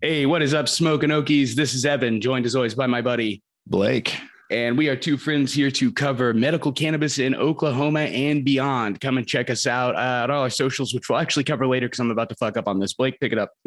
[0.00, 1.54] Hey, what is up, Smoking Okies?
[1.54, 4.16] This is Evan, joined as always by my buddy Blake.
[4.50, 9.00] And we are two friends here to cover medical cannabis in Oklahoma and beyond.
[9.00, 11.86] Come and check us out uh, at all our socials, which we'll actually cover later
[11.86, 12.94] because I'm about to fuck up on this.
[12.94, 13.50] Blake, pick it up.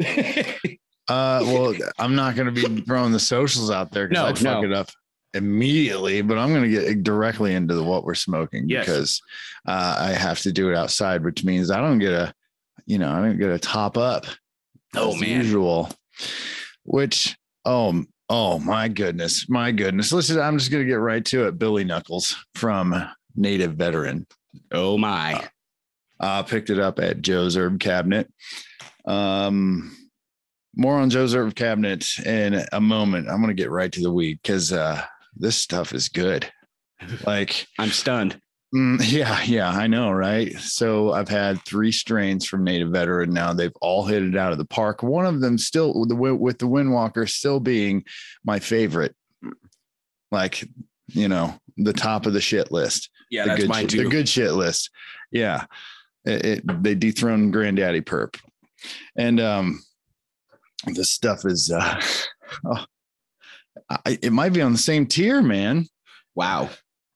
[1.08, 4.38] uh, well, I'm not going to be throwing the socials out there because No, I'd
[4.38, 4.70] fuck no.
[4.70, 4.88] it up
[5.34, 8.86] immediately, but I'm going to get directly into the, what we're smoking Yes.
[8.86, 9.22] because
[9.68, 12.34] uh, I have to do it outside, which means I don't get a,
[12.86, 14.24] you know, I don't get a top up.
[14.96, 15.28] Oh, as man.
[15.44, 15.90] usual.
[16.84, 20.12] Which, oh, oh my goodness, my goodness.
[20.12, 21.58] Listen, I'm just going to get right to it.
[21.58, 24.26] Billy Knuckles from Native Veteran.
[24.72, 25.48] oh, my.
[26.20, 28.32] Uh, picked it up at Joe's Herb Cabinet.
[29.04, 29.96] Um,
[30.76, 33.28] more on Joe's Herb Cabinet in a moment.
[33.28, 35.02] I'm going to get right to the weed because uh,
[35.36, 36.50] this stuff is good.
[37.26, 38.40] Like, I'm stunned.
[38.74, 40.52] Mm, yeah, yeah, I know, right?
[40.58, 43.52] So I've had three strains from Native Veteran now.
[43.52, 45.02] They've all hit it out of the park.
[45.02, 48.04] One of them still with the with the Windwalker still being
[48.44, 49.14] my favorite.
[50.30, 50.66] Like,
[51.08, 54.10] you know, the top of the shit list Yeah, the that's good, mine shit- the
[54.10, 54.90] good shit list.
[55.30, 55.64] Yeah.
[56.24, 58.38] It, it- they dethroned Granddaddy Perp.
[59.16, 59.82] And um
[60.86, 62.00] this stuff is uh
[62.66, 62.84] oh,
[63.90, 65.86] I, it might be on the same tier, man.
[66.34, 66.70] Wow.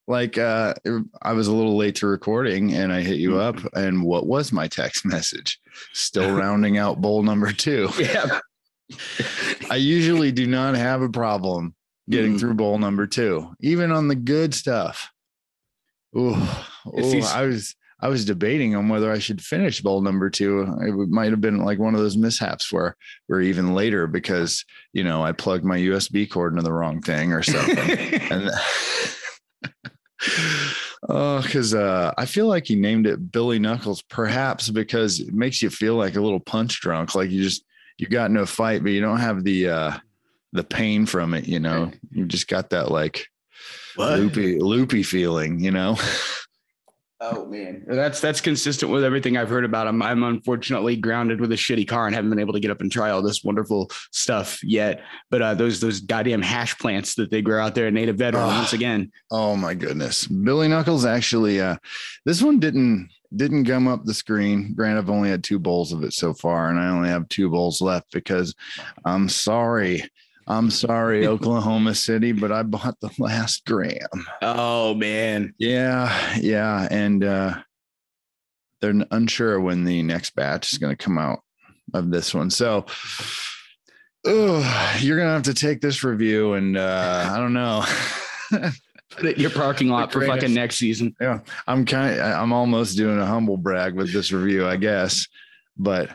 [0.09, 0.75] Like uh
[1.23, 4.53] I was a little late to recording and I hit you up and what was
[4.53, 5.59] my text message?
[5.93, 7.89] Still rounding out bowl number 2.
[7.99, 8.41] Yeah.
[9.69, 11.75] I usually do not have a problem
[12.09, 12.41] getting Mm.
[12.41, 15.11] through bowl number two, even on the good stuff.
[16.17, 16.37] Ooh,
[16.97, 20.61] ooh, I was I was debating on whether I should finish bowl number two.
[20.83, 22.95] It might have been like one of those mishaps where
[23.29, 27.33] we're even later because you know I plugged my USB cord into the wrong thing
[27.33, 27.77] or something.
[28.31, 28.51] and
[31.09, 35.63] oh, because uh, I feel like he named it Billy Knuckles, perhaps because it makes
[35.63, 37.65] you feel like a little punch drunk, like you just
[37.99, 39.93] you got no fight, but you don't have the uh
[40.53, 41.91] the pain from it, you know.
[42.11, 43.27] You just got that like
[43.97, 44.19] What?
[44.19, 45.99] loopy loopy feeling, you know.
[47.19, 50.03] Oh man, that's that's consistent with everything I've heard about him.
[50.03, 52.93] I'm unfortunately grounded with a shitty car and haven't been able to get up and
[52.93, 55.01] try all this wonderful stuff yet.
[55.31, 58.45] But uh, those those goddamn hash plants that they grow out there at Native Veteran
[58.45, 58.49] Oh.
[58.49, 59.11] once again.
[59.31, 60.27] Oh my goodness.
[60.27, 61.77] Billy Knuckles actually uh
[62.27, 64.75] this one didn't didn't gum up the screen.
[64.75, 67.49] Grant, I've only had two bowls of it so far, and I only have two
[67.51, 68.55] bowls left because
[69.07, 70.05] I'm sorry.
[70.47, 74.27] I'm sorry, Oklahoma City, but I bought the last gram.
[74.43, 76.87] Oh man, Yeah, yeah.
[76.91, 77.59] And uh
[78.81, 81.41] they're unsure when the next batch is gonna come out
[81.95, 82.51] of this one.
[82.51, 82.87] So
[84.25, 87.85] oh, you're gonna have to take this review and uh I don't know.
[89.11, 91.15] put it in your parking lot for fucking next season.
[91.21, 92.19] Yeah, I'm kind.
[92.19, 95.27] of, I'm almost doing a humble brag with this review, I guess.
[95.77, 96.11] But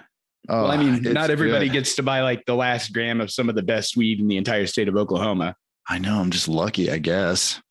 [0.49, 1.73] oh, well, I mean, not everybody good.
[1.73, 4.37] gets to buy like the last gram of some of the best weed in the
[4.37, 5.55] entire state of Oklahoma.
[5.87, 6.19] I know.
[6.19, 7.61] I'm just lucky, I guess.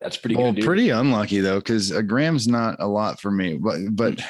[0.00, 0.56] That's pretty well, good.
[0.56, 0.64] dude.
[0.64, 3.56] pretty unlucky though, because a gram's not a lot for me.
[3.56, 4.20] But but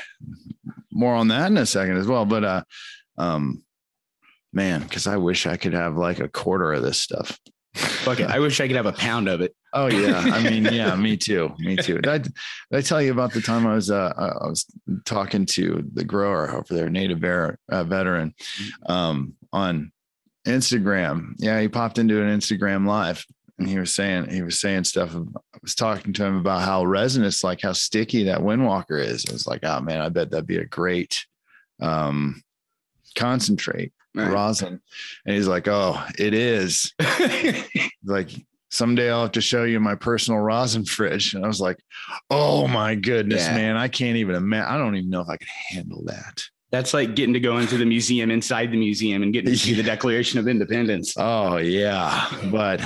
[0.93, 2.25] more on that in a second as well.
[2.25, 2.63] But uh,
[3.19, 3.63] um,
[4.53, 7.39] man, because I wish I could have like a quarter of this stuff.
[7.75, 8.31] Fuck it.
[8.31, 9.55] I wish I could have a pound of it.
[9.77, 11.97] Oh yeah, I mean, yeah, me too, me too.
[11.99, 12.33] Did I, did
[12.73, 14.65] I tell you about the time I was uh, I was
[15.05, 18.35] talking to the grower over there, native bear, uh, veteran,
[18.87, 19.93] um, on
[20.47, 21.35] Instagram.
[21.37, 23.25] Yeah, he popped into an Instagram live,
[23.59, 25.15] and he was saying he was saying stuff.
[25.15, 29.27] I was talking to him about how resinous, like how sticky that Windwalker is.
[29.29, 31.27] I was like, oh man, I bet that'd be a great
[31.81, 32.43] um,
[33.15, 34.33] concentrate Right.
[34.33, 34.81] rosin.
[35.27, 36.95] And he's like, oh, it is
[38.05, 38.31] like
[38.71, 41.35] someday I'll have to show you my personal rosin fridge.
[41.35, 41.79] And I was like,
[42.31, 43.55] oh my goodness, Yeah.
[43.57, 44.73] man, I can't even imagine.
[44.73, 46.43] I don't even know if I could handle that.
[46.73, 49.73] That's like getting to go into the museum inside the museum and getting to see
[49.75, 51.15] the Declaration of Independence.
[51.17, 52.81] Oh yeah, but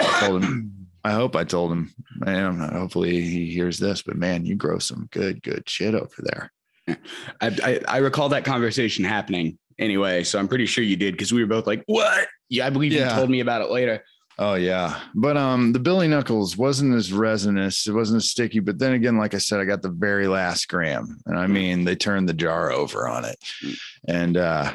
[0.00, 0.72] I told him.
[1.04, 1.94] I hope I told him.
[2.16, 4.02] Man, hopefully he hears this.
[4.02, 6.52] But man, you grow some good, good shit over there.
[7.40, 11.32] I, I, I recall that conversation happening anyway, so I'm pretty sure you did because
[11.32, 13.08] we were both like, "What?" Yeah, I believe Yeah.
[13.08, 14.04] you told me about it later.
[14.42, 17.86] Oh yeah, but um, the Billy Knuckles wasn't as resinous.
[17.86, 18.60] It wasn't as sticky.
[18.60, 21.84] But then again, like I said, I got the very last gram, and I mean,
[21.84, 23.36] they turned the jar over on it,
[24.08, 24.74] and uh,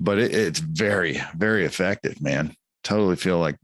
[0.00, 2.56] but it, it's very, very effective, man.
[2.82, 3.54] Totally feel like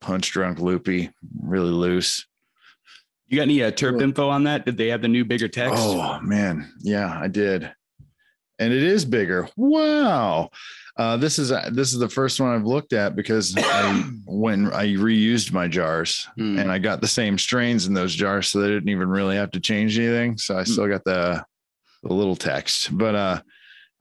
[0.00, 1.10] punch drunk, loopy,
[1.42, 2.24] really loose.
[3.26, 4.64] You got any uh, terp info on that?
[4.64, 5.74] Did they have the new bigger text?
[5.76, 7.68] Oh man, yeah, I did,
[8.60, 9.48] and it is bigger.
[9.56, 10.50] Wow.
[10.96, 14.86] Uh, this is this is the first one I've looked at because I, when I
[14.94, 16.58] reused my jars Hmm.
[16.58, 19.50] and I got the same strains in those jars, so they didn't even really have
[19.52, 20.38] to change anything.
[20.38, 21.44] So I still got the
[22.04, 23.40] the little text, but uh,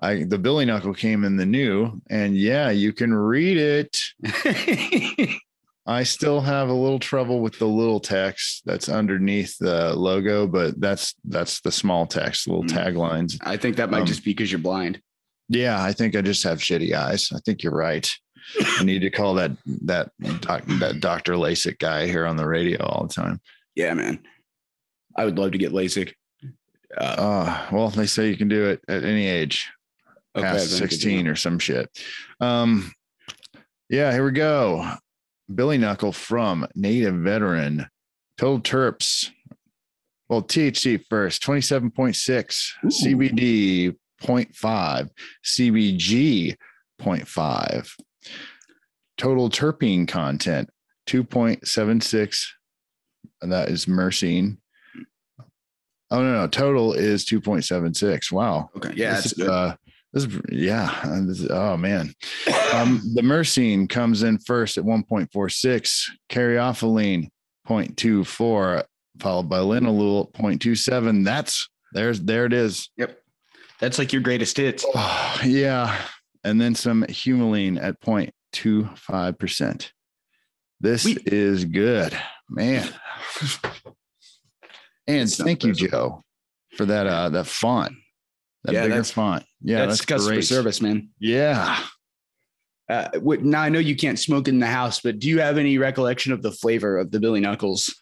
[0.02, 3.98] I the Billy Knuckle came in the new, and yeah, you can read it.
[5.86, 10.80] I still have a little trouble with the little text that's underneath the logo, but
[10.80, 12.70] that's that's the small text, little Mm.
[12.70, 13.38] taglines.
[13.42, 15.02] I think that might Um, just be because you're blind.
[15.50, 17.30] Yeah, I think I just have shitty eyes.
[17.34, 18.10] I think you're right.
[18.62, 19.52] I need to call that
[19.84, 20.12] that
[20.42, 21.34] doc, that Dr.
[21.34, 23.40] LASIK guy here on the radio all the time.
[23.76, 24.20] Yeah, man.
[25.18, 26.14] I would love to get LASIK.
[26.98, 29.72] Uh, Uh, well, they say you can do it at any age,
[30.36, 31.90] okay, past then good to 16 or some shit.
[32.40, 32.92] Um,
[33.90, 34.88] yeah, here we go.
[35.54, 37.88] Billy Knuckle from Native Veteran.
[38.38, 39.30] Total Terps.
[40.30, 42.88] Well, THC first, 27.6, Ooh.
[42.88, 45.10] CBD 0.5,
[45.46, 46.56] CBG
[47.02, 47.90] 0.5.
[49.18, 50.70] Total terpene content
[51.08, 52.46] 2.76.
[53.42, 54.58] And that is myrcene.
[56.12, 58.32] Oh no, no, total is 2.76.
[58.32, 58.70] Wow.
[58.78, 58.94] Okay.
[58.96, 59.50] Yeah, This that's is, good.
[59.50, 59.76] uh,
[60.14, 61.02] this is yeah.
[61.28, 62.14] this is- oh man.
[62.74, 67.30] Um, the myrcene comes in first at 1.46, caryophyllene
[67.68, 68.84] 0.24,
[69.20, 71.24] followed by linalool 0.27.
[71.26, 72.90] That's there's there it is.
[73.84, 74.86] That's like your greatest hits.
[74.96, 76.00] Oh, yeah.
[76.46, 79.92] And then some humulene at 0.25%.
[80.80, 81.22] This Sweet.
[81.26, 82.18] is good,
[82.50, 82.88] man.
[85.06, 85.74] And It's thank you.
[85.74, 86.22] Joe,
[86.78, 87.92] for that uh that font.
[88.64, 89.44] That Yeah, bigger font.
[89.62, 90.46] Yeah, that's, that's, customer great.
[90.46, 91.10] service, man.
[91.20, 91.78] Yeah.
[92.90, 93.10] Uh,
[93.42, 96.32] now I know you can't smoke in the house, but do you have any recollection
[96.32, 97.94] of the flavor of the Billy Knuckles?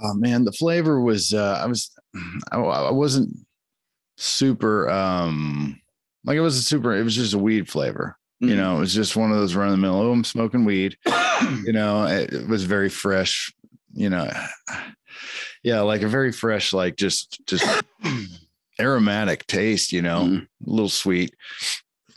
[0.00, 1.90] Oh man, the flavor was uh I was
[2.52, 3.36] I, I wasn't
[4.22, 5.80] super um
[6.24, 8.16] like it was a super it was just a weed flavor.
[8.42, 9.96] You know, it was just one of those run of the mill.
[9.96, 10.96] Oh, I'm smoking weed.
[11.62, 13.52] you know, it, it was very fresh,
[13.92, 14.30] you know.
[15.62, 17.66] Yeah, like a very fresh, like just just
[18.80, 20.42] aromatic taste, you know, Mm.
[20.42, 21.34] a little sweet.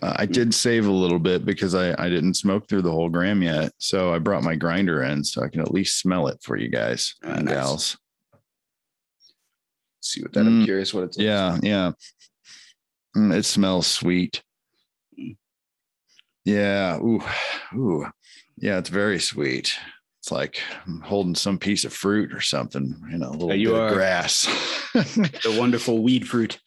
[0.02, 3.10] Uh, I did save a little bit because I, I didn't smoke through the whole
[3.10, 3.74] gram yet.
[3.78, 6.70] So I brought my grinder in so I can at least smell it for you
[6.70, 7.54] guys Ah, and nice.
[7.54, 7.98] gals.
[10.04, 10.42] See what that.
[10.42, 10.66] I'm Mm.
[10.66, 11.18] curious what it's.
[11.18, 11.92] Yeah, yeah.
[13.16, 14.44] Mm, it smells sweet.
[16.46, 16.98] Yeah.
[17.00, 17.22] Ooh,
[17.76, 18.06] ooh.
[18.58, 19.74] Yeah, it's very sweet.
[20.22, 23.70] It's like I'm holding some piece of fruit or something, you know, a little you
[23.70, 23.88] bit are.
[23.88, 24.46] of grass.
[24.94, 26.60] the wonderful weed fruit.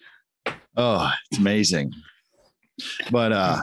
[0.77, 1.93] oh, it's amazing.
[3.11, 3.63] But uh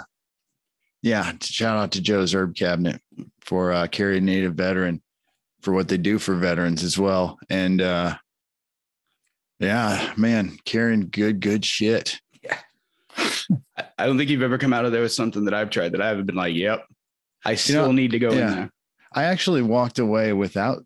[1.03, 3.01] yeah, shout out to Joe's Herb Cabinet
[3.41, 5.01] for uh Carry Native Veteran
[5.61, 7.37] for what they do for veterans as well.
[7.49, 8.15] And uh
[9.59, 12.19] yeah, man, carrying good, good shit.
[12.41, 12.59] Yeah.
[13.97, 16.01] I don't think you've ever come out of there with something that I've tried that
[16.01, 16.85] I haven't been like, yep,
[17.45, 18.47] I still know, need to go yeah.
[18.47, 18.71] in there.
[19.13, 20.83] I actually walked away without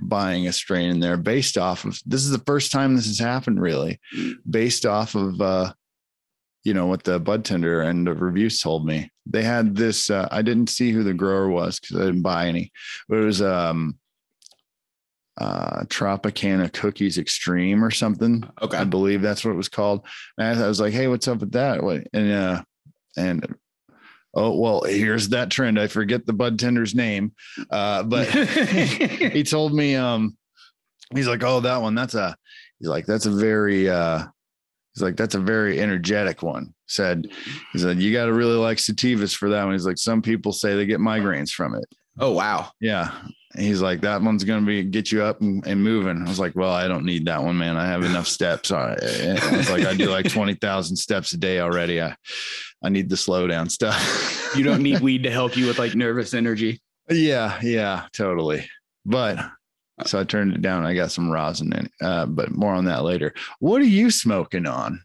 [0.00, 3.18] buying a strain in there based off of this is the first time this has
[3.18, 4.00] happened really
[4.48, 5.72] based off of uh
[6.64, 10.26] you know what the bud tender and the reviews told me they had this uh,
[10.32, 12.72] i didn't see who the grower was because i didn't buy any
[13.08, 13.96] but it was um
[15.38, 18.76] uh tropicana cookies extreme or something Okay.
[18.76, 20.04] I believe that's what it was called.
[20.38, 22.62] And I was like, "Hey, what's up with that?" What- And uh,
[23.16, 23.54] and
[24.34, 25.78] oh well, here's that trend.
[25.78, 27.32] I forget the bud tender's name,
[27.70, 28.28] uh, but
[29.32, 30.36] he told me, um,
[31.14, 31.94] he's like, "Oh, that one.
[31.94, 32.36] That's a."
[32.78, 34.26] He's like, "That's a very." uh
[34.94, 37.28] He's like, "That's a very energetic one." Said
[37.72, 40.52] he said, "You got to really like sativas for that one." He's like, "Some people
[40.52, 41.84] say they get migraines from it."
[42.18, 42.70] oh wow.
[42.80, 43.12] Yeah.
[43.56, 46.22] He's like, that one's going to be get you up and, and moving.
[46.22, 47.76] I was like, well, I don't need that one, man.
[47.76, 48.70] I have enough steps.
[48.70, 52.00] I, I was like, I do like 20,000 steps a day already.
[52.00, 52.14] I,
[52.82, 54.36] I need the slow down stuff.
[54.56, 56.80] You don't need weed to help you with like nervous energy.
[57.08, 57.60] yeah.
[57.62, 58.68] Yeah, totally.
[59.06, 59.38] But
[60.06, 60.84] so I turned it down.
[60.84, 63.32] I got some rosin in it, uh, but more on that later.
[63.60, 65.02] What are you smoking on?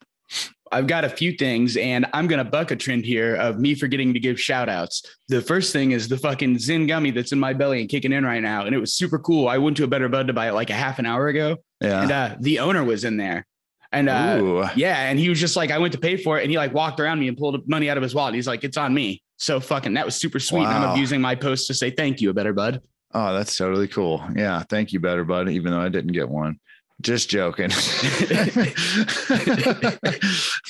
[0.72, 4.14] I've got a few things, and I'm gonna buck a trend here of me forgetting
[4.14, 5.04] to give shout outs.
[5.28, 8.26] The first thing is the fucking Zen gummy that's in my belly and kicking in
[8.26, 8.66] right now.
[8.66, 9.48] And it was super cool.
[9.48, 11.58] I went to a better bud to buy it like a half an hour ago,
[11.82, 12.24] and Yeah.
[12.24, 13.46] uh, the owner was in there.
[13.92, 16.52] And uh, yeah, and he was just like, I went to pay for it, and
[16.52, 18.34] he like walked around me and pulled money out of his wallet.
[18.36, 19.22] He's like, it's on me.
[19.38, 20.64] So fucking that was super sweet.
[20.64, 22.82] And I'm abusing my post to say thank you, a better bud.
[23.14, 24.22] Oh, that's totally cool.
[24.36, 24.64] Yeah.
[24.70, 25.48] Thank you, better bud.
[25.50, 26.60] Even though I didn't get one.
[27.02, 27.70] Just joking.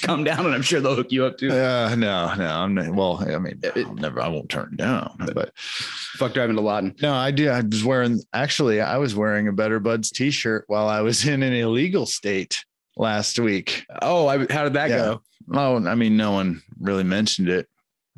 [0.01, 1.51] Come down, and I'm sure they'll hook you up too.
[1.51, 2.89] Uh, no, no, I'm not.
[2.94, 5.15] Well, I mean, I'll never, I won't turn it down.
[5.34, 6.96] But Fuck driving to Lawton.
[7.01, 7.50] no, I do.
[7.50, 11.27] I was wearing, actually, I was wearing a Better Buds t shirt while I was
[11.27, 12.63] in an illegal state
[12.98, 13.86] last week.
[14.01, 14.98] Oh, I, how did that Yeah.
[14.98, 15.22] go?
[15.53, 17.67] Oh, I mean, no one really mentioned it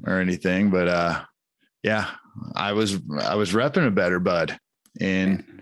[0.06, 1.24] or anything, but uh,
[1.84, 2.10] yeah,
[2.56, 4.58] I was, I was repping a Better Bud
[5.00, 5.57] in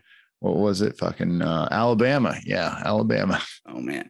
[0.45, 0.97] what was it?
[0.97, 2.35] Fucking uh, Alabama.
[2.45, 3.41] Yeah, Alabama.
[3.67, 4.09] Oh man,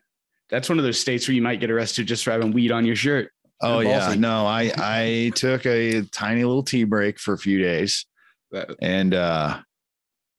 [0.49, 2.85] that's one of those states where you might get arrested just for having weed on
[2.85, 3.31] your shirt.
[3.61, 8.05] Oh yeah, no, I I took a tiny little tea break for a few days,
[8.81, 9.59] and uh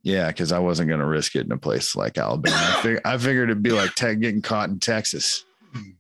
[0.03, 2.55] yeah, because I wasn't going to risk it in a place like Alabama.
[2.57, 5.45] I, fig- I figured it'd be like tech getting caught in Texas,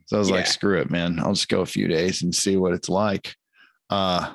[0.06, 1.18] so I was like, screw it, man.
[1.18, 3.34] I'll just go a few days and see what it's like.
[3.90, 4.32] Uh,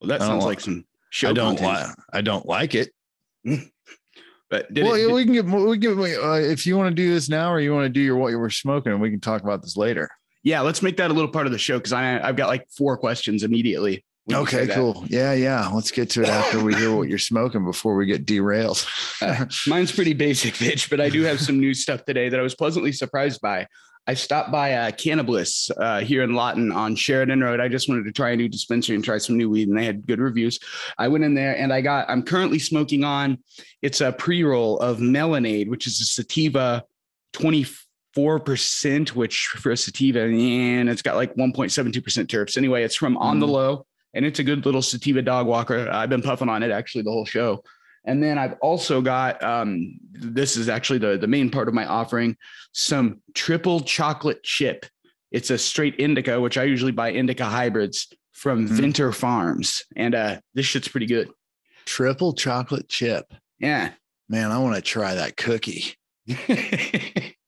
[0.00, 2.90] Well, that sounds li- like some show I don't like I don't like it.
[4.50, 7.12] But did well, it, we can get we can uh, if you want to do
[7.12, 9.20] this now or you want to do your what you were smoking, and we can
[9.20, 10.08] talk about this later.
[10.42, 12.66] yeah, let's make that a little part of the show because I I've got like
[12.70, 14.04] four questions immediately.
[14.24, 15.04] when you say Okay, cool.
[15.08, 15.68] Yeah, yeah.
[15.68, 18.86] Let's get to it after we hear what you're smoking before we get derailed.
[19.20, 22.42] Uh, mine's pretty basic, bitch, but I do have some new stuff today that I
[22.42, 23.66] was pleasantly surprised by.
[24.08, 27.60] I stopped by uh, Cannabis uh, here in Lawton on Sheridan Road.
[27.60, 29.84] I just wanted to try a new dispensary and try some new weed, and they
[29.84, 30.58] had good reviews.
[30.96, 32.08] I went in there and I got.
[32.08, 33.36] I'm currently smoking on.
[33.82, 36.84] It's a pre-roll of Melonade, which is a sativa,
[37.34, 42.56] 24 percent, which for a sativa, and it's got like 1.72 percent terps.
[42.56, 43.50] Anyway, it's from On the Mhm.
[43.50, 45.86] Low, and it's a good little sativa dog walker.
[45.86, 47.62] I've been puffing on it actually the whole show.
[48.08, 51.84] And then I've also got um, this is actually the, the main part of my
[51.84, 52.36] offering
[52.72, 54.86] some triple chocolate chip.
[55.30, 58.78] It's a straight indica, which I usually buy indica hybrids from Mhm.
[58.78, 59.82] Vinter Farms.
[59.94, 61.28] And uh, this shit's pretty good.
[61.84, 63.26] Triple chocolate chip.
[63.58, 63.90] Yeah.
[64.26, 65.94] Man, I want to try that cookie.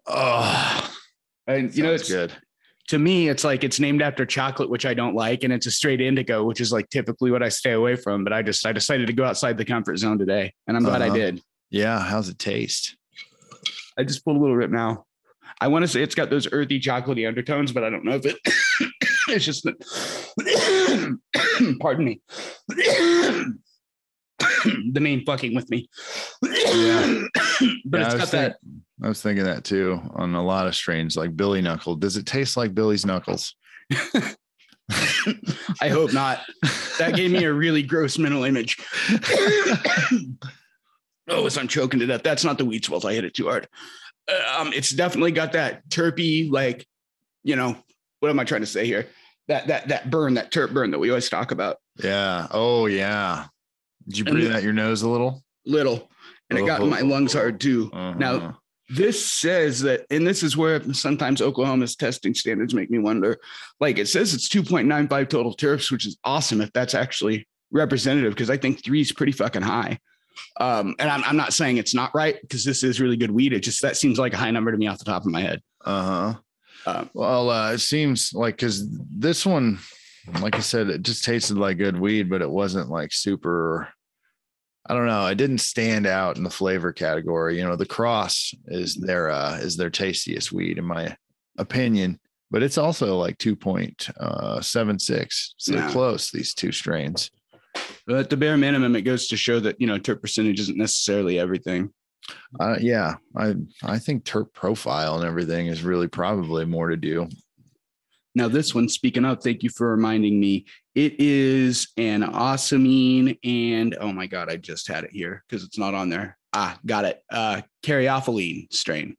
[0.07, 0.91] oh.
[1.47, 2.33] and Oh, you know, it's good.
[2.91, 5.71] To me, it's like it's named after chocolate, which I don't like, and it's a
[5.71, 8.25] straight indica, which is like typically what I stay away from.
[8.25, 11.01] But I just I decided to go outside the comfort zone today, and I'm glad
[11.01, 11.17] I Uh-huh.
[11.17, 11.41] did.
[11.71, 12.97] Yeah, how's it taste?
[13.97, 15.05] I just pulled a little rip now.
[15.61, 18.27] I want to say it's got those earthy, chocolatey undertones, but I don't know if
[18.27, 18.37] it.
[19.29, 19.65] it's just
[21.81, 22.21] pardon me.
[22.69, 23.55] the
[25.01, 25.89] name fucking with me.
[26.43, 27.23] Yeah.
[27.85, 28.57] but Yeah, it's I got that.
[28.61, 31.97] think- I was thinking that too on a lot of strains, like Billy Knuckle.
[31.97, 33.55] Does it taste like Billy's Knuckles?
[35.81, 36.41] I hope not.
[36.99, 38.77] That gave me a really gross mental image.
[41.29, 42.23] oh, as I'm choking to death.
[42.23, 43.05] That's not the wheat swells.
[43.05, 43.69] I hit it too hard.
[44.29, 46.87] Uh, Um, it's definitely got that terpy, like,
[47.43, 47.77] you know,
[48.21, 49.07] what am I trying to say here?
[49.49, 51.79] That that that burn, that terp burn that we always talk about.
[52.03, 52.47] Yeah.
[52.51, 53.47] Oh, yeah.
[54.09, 55.43] Did you breathe the- out your nose a little?
[55.67, 56.11] Little.
[56.51, 57.91] And it got in my lungs hard too.
[57.93, 58.19] Uh-huh.
[58.19, 58.59] Now,
[58.91, 63.39] this says that, and this is where sometimes Oklahoma's testing standards make me wonder.
[63.79, 68.51] Like it says it's 2.95 total terps, which is awesome if that's actually representative, because
[68.51, 69.99] I think three is pretty fucking high.
[70.59, 73.53] Um, and I'm, I'm not saying it's not right because this is really good weed.
[73.53, 75.41] It just that seems like a high number to me off the top of my
[75.41, 75.63] head.
[75.85, 76.35] uh-huh.
[76.87, 79.79] Um, Well, uh, it seems like because this one,
[80.41, 83.89] like I said, it just tasted like good weed, but it wasn't like super.
[84.91, 85.27] I don't know.
[85.27, 87.57] It didn't stand out in the flavor category.
[87.59, 91.17] You know, the cross is their uh, is their tastiest weed in my
[91.59, 92.19] opinion,
[92.51, 95.55] but it's also like two point uh, seven six.
[95.59, 95.89] So Yeah.
[95.93, 96.33] close.
[96.33, 97.31] These two strains.
[98.05, 100.77] but at the bare minimum, it goes to show that you know terp percentage isn't
[100.77, 101.91] necessarily everything.
[102.59, 103.55] Uh, yeah, I
[103.85, 107.29] I think terp profile and everything is really probably more to do.
[108.35, 110.67] Now, this one, speaking of, thank you for reminding me.
[110.95, 115.79] It is an awesomine, and oh my god, I just had it here because it's
[115.79, 116.37] not on there.
[116.53, 117.23] Ah, got it.
[117.31, 119.17] Uh, caryophyllene strain.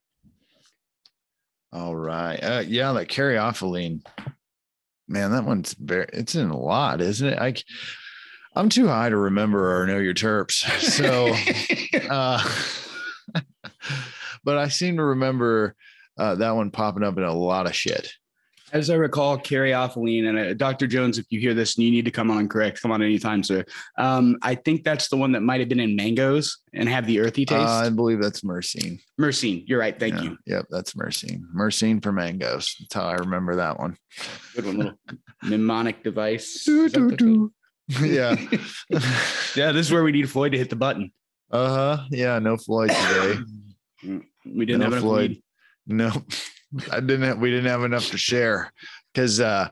[1.73, 2.37] All right.
[2.37, 4.05] Uh, yeah, that caryophyllene.
[5.07, 6.07] Man, that one's very.
[6.13, 7.39] It's in a lot, isn't it?
[7.39, 7.55] I,
[8.55, 10.63] I'm too high to remember or know your terps.
[10.81, 11.33] So,
[12.09, 13.41] uh,
[14.43, 15.75] but I seem to remember
[16.17, 18.11] uh, that one popping up in a lot of shit.
[18.73, 20.87] As I recall, caryophyllene, and uh, Dr.
[20.87, 23.01] Jones, if you hear this and you need to come on and correct, come on
[23.01, 23.65] anytime, sir.
[23.97, 27.19] Um, I think that's the one that might have been in mangoes and have the
[27.19, 27.59] earthy taste.
[27.67, 28.99] Uh, I believe that's myrcene.
[29.19, 29.99] Myrcene, you're right.
[29.99, 30.37] Thank Yeah, you.
[30.45, 31.41] Yep, that's myrcene.
[31.53, 32.75] Myrcene for mangoes.
[32.79, 33.97] That's how I remember that one.
[34.55, 34.93] Good one, little
[35.43, 36.63] mnemonic device.
[36.65, 38.05] Doo, Is that doo, the- doo.
[38.05, 38.35] yeah.
[39.55, 41.11] yeah, this is where we need Floyd to hit the button.
[41.51, 42.03] Uh huh.
[42.09, 42.39] Yeah.
[42.39, 43.39] No Floyd today.
[44.43, 45.29] We didn't No have Floyd.
[45.31, 45.43] weed.
[45.85, 46.11] No,
[46.91, 47.23] I didn't.
[47.23, 48.71] Have, we didn't have enough to share
[49.13, 49.67] because uh,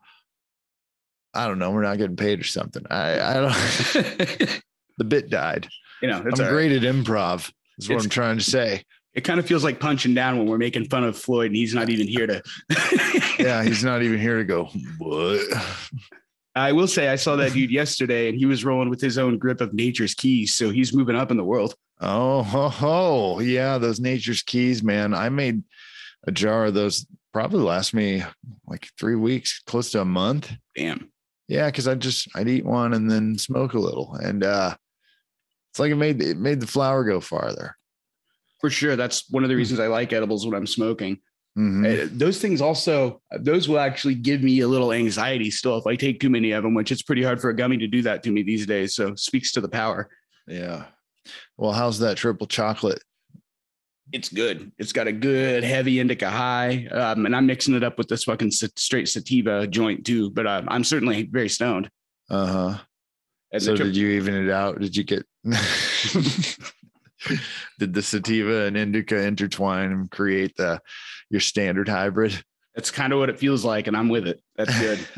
[1.34, 1.72] I don't know.
[1.72, 2.86] We're not getting paid or something.
[2.90, 3.54] I I don't.
[4.98, 5.68] the bit died.
[6.02, 6.70] you know, it's I'm all right.
[6.70, 7.52] great at improv.
[7.78, 8.84] Is what It's- I'm trying to say.
[9.16, 11.74] It kind of feels like punching down when we're making fun of Floyd and he's
[11.74, 12.42] not even here to.
[13.40, 14.66] Yeah, he's not even here to go.
[14.98, 15.42] What?
[16.56, 19.38] I will say I saw that dude yesterday and he was rolling with his own
[19.38, 20.56] grip of nature's keys.
[20.56, 21.74] So he's moving up in the world.
[22.02, 23.40] Oh, ho, ho.
[23.40, 25.14] yeah, those nature's keys, man.
[25.14, 25.64] I made
[26.28, 27.06] a jar of those.
[27.32, 28.24] Probably last me
[28.66, 30.52] like three weeks, close to a month.
[30.76, 31.12] Damn.
[31.48, 34.76] Yeah, because I just I'd eat one and then smoke a little, and uh
[35.72, 37.76] it's like it made it made the flower go farther.
[38.60, 38.96] For sure.
[38.96, 41.20] That's one of the reasons I like edibles when I'm smoking.
[41.58, 42.06] Mhm.
[42.06, 45.96] Uh, those things also those will actually give me a little anxiety still if I
[45.96, 48.24] take too many of them, which it's pretty hard for a gummy to do that
[48.24, 48.96] to me these days.
[48.96, 50.10] So speaks to the power.
[50.48, 50.86] Yeah.
[51.58, 53.04] Well, how's that triple chocolate?
[54.12, 54.72] It's good.
[54.78, 58.24] It's got a good heavy indica high, um, and I'm mixing it up with this
[58.24, 60.32] fucking straight sativa joint too.
[60.32, 61.90] But uh, I'm certainly very stoned.
[62.30, 62.78] Uh huh.
[63.60, 64.80] So tri- did you even it out?
[64.80, 65.26] Did you get?
[67.80, 70.82] did the sativa and indica intertwine and create the
[71.30, 72.44] your standard hybrid?
[72.80, 74.42] that's kind of what it feels like, and I'm with it.
[74.56, 75.00] That's good.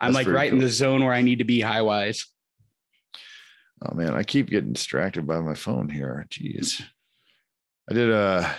[0.00, 2.26] I'm That's like right in the zone where I need to be high wise.
[3.82, 6.26] Oh man, I keep getting distracted by my phone here.
[6.28, 6.82] Jeez.
[7.88, 8.54] I did a.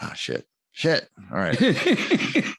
[0.00, 0.46] Oh shit.
[0.72, 1.08] Shit.
[1.32, 1.58] All right.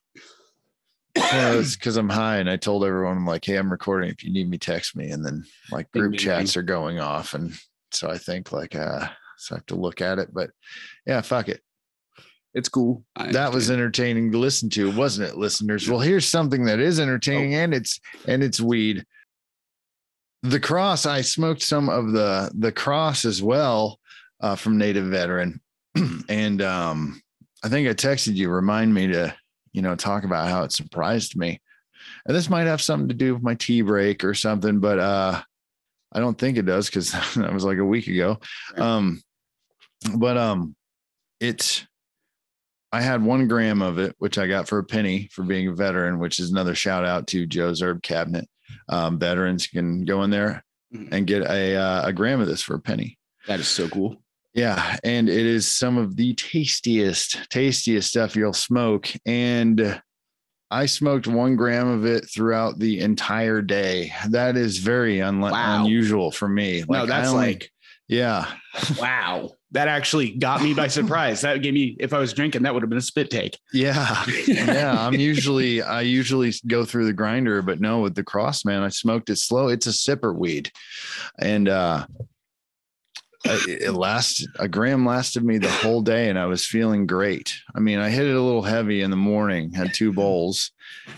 [1.31, 4.10] Well, it's because I'm high and I told everyone I'm like, hey, I'm recording.
[4.10, 5.10] If you need me, text me.
[5.12, 7.34] And then like group chats are going off.
[7.34, 7.53] And
[7.91, 10.34] so I think like uh so I have to look at it.
[10.34, 10.51] But
[11.05, 11.62] yeah, fuck it.
[12.53, 13.03] it's cool.
[13.15, 15.89] That was entertaining to listen to, wasn't it, listeners?
[15.89, 19.05] Well, here's something that is entertaining and it's and it's weed.
[20.43, 24.00] The cross, I smoked some of the the cross as well
[24.41, 25.62] uh, from Native Veteran.
[26.29, 27.22] and um
[27.63, 29.36] I think I texted you, remind me to,
[29.74, 31.60] you know, talk about how it surprised me.
[32.25, 35.41] And this might have something to do with my tea break or something, but uh
[36.12, 38.39] I don't think it does because that was like a week ago.
[38.77, 39.22] Um
[40.15, 40.75] but um
[41.39, 41.86] it's
[42.91, 45.74] I had one gram of it, which I got for a penny for being a
[45.74, 48.48] veteran, which is another shout out to Joe's Herb Cabinet.
[48.88, 51.10] Um, veterans can go in there Mhm.
[51.12, 53.17] and get a uh, a gram of this for a penny.
[53.48, 54.24] that is so cool.
[54.60, 59.08] Yeah, and it is some of the tastiest, tastiest stuff you'll smoke.
[59.25, 60.01] And
[60.72, 64.12] I smoked one gram of it throughout the entire day.
[64.30, 65.82] That is very unle- Wow.
[65.82, 66.84] unusual for me.
[66.88, 67.72] no, that's only- like
[68.08, 68.48] yeah,
[69.00, 69.51] wow.
[69.72, 71.42] That actually got me by surprise.
[71.42, 73.60] That gave me if I was drinking, that would have been a spit take.
[73.72, 74.96] yeah, yeah.
[74.98, 78.89] I'm usually I usually go through the grinder, but no, with the cross man, I
[78.89, 79.67] smoked it slow.
[79.67, 80.72] It's a sipper weed,
[81.39, 82.08] and uh,
[83.45, 87.54] it lasted a gram lasted me the whole day, and I was feeling great.
[87.73, 90.71] I mean, I hit it a little heavy in the morning, had two bowls,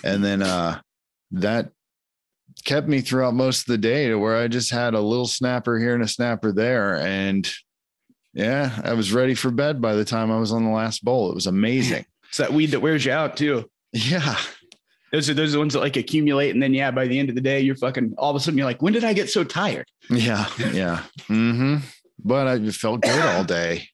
[0.04, 0.82] and then uh,
[1.32, 1.72] that
[2.64, 5.80] kept me throughout most of the day to where I just had a little snapper
[5.80, 7.50] here and a snapper there, and
[8.34, 11.32] yeah, I was ready for bed by the time I was on the last bowl.
[11.32, 12.06] It was amazing.
[12.30, 13.70] It's that weed that wears you out too.
[13.92, 14.38] Yeah.
[15.12, 17.28] Those are those are the ones that like accumulate, and then yeah, by the end
[17.28, 19.30] of the day, you're fucking all of a sudden you're like, when did I get
[19.30, 19.86] so tired?
[20.10, 20.46] Yeah.
[20.72, 21.04] Yeah.
[21.28, 21.78] hmm
[22.24, 23.88] But I felt good all day.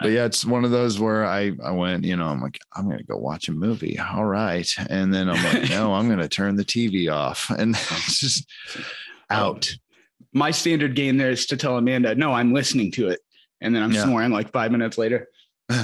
[0.00, 2.88] But yeah, it's one of those where I I went, you know, I'm like, I'm
[2.88, 3.98] gonna go watch a movie.
[3.98, 4.68] All right.
[4.90, 7.50] And then I'm like, no, I'm gonna turn the TV off.
[7.58, 8.46] And it's just
[9.30, 9.72] out.
[10.32, 13.20] My standard game there is to tell Amanda, no, I'm listening to it,
[13.60, 14.02] and then I'm Yeah.
[14.04, 15.28] snoring like five minutes later.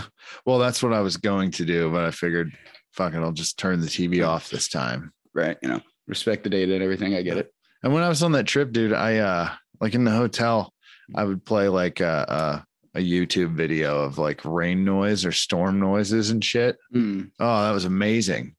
[0.47, 2.53] Well, that's what I was going to do, but I figured,
[2.93, 5.13] fuck it, I'll just turn the TV off this time.
[5.35, 7.15] Right, you know, respect the data and everything.
[7.15, 7.53] I get it.
[7.83, 9.51] And when I was on that trip, dude, I uh
[9.81, 10.73] like in the hotel,
[11.15, 15.79] I would play like a, a, a YouTube video of like rain noise or storm
[15.81, 16.77] noises and shit.
[16.95, 17.31] Mm.
[17.41, 18.55] Oh, that was amazing.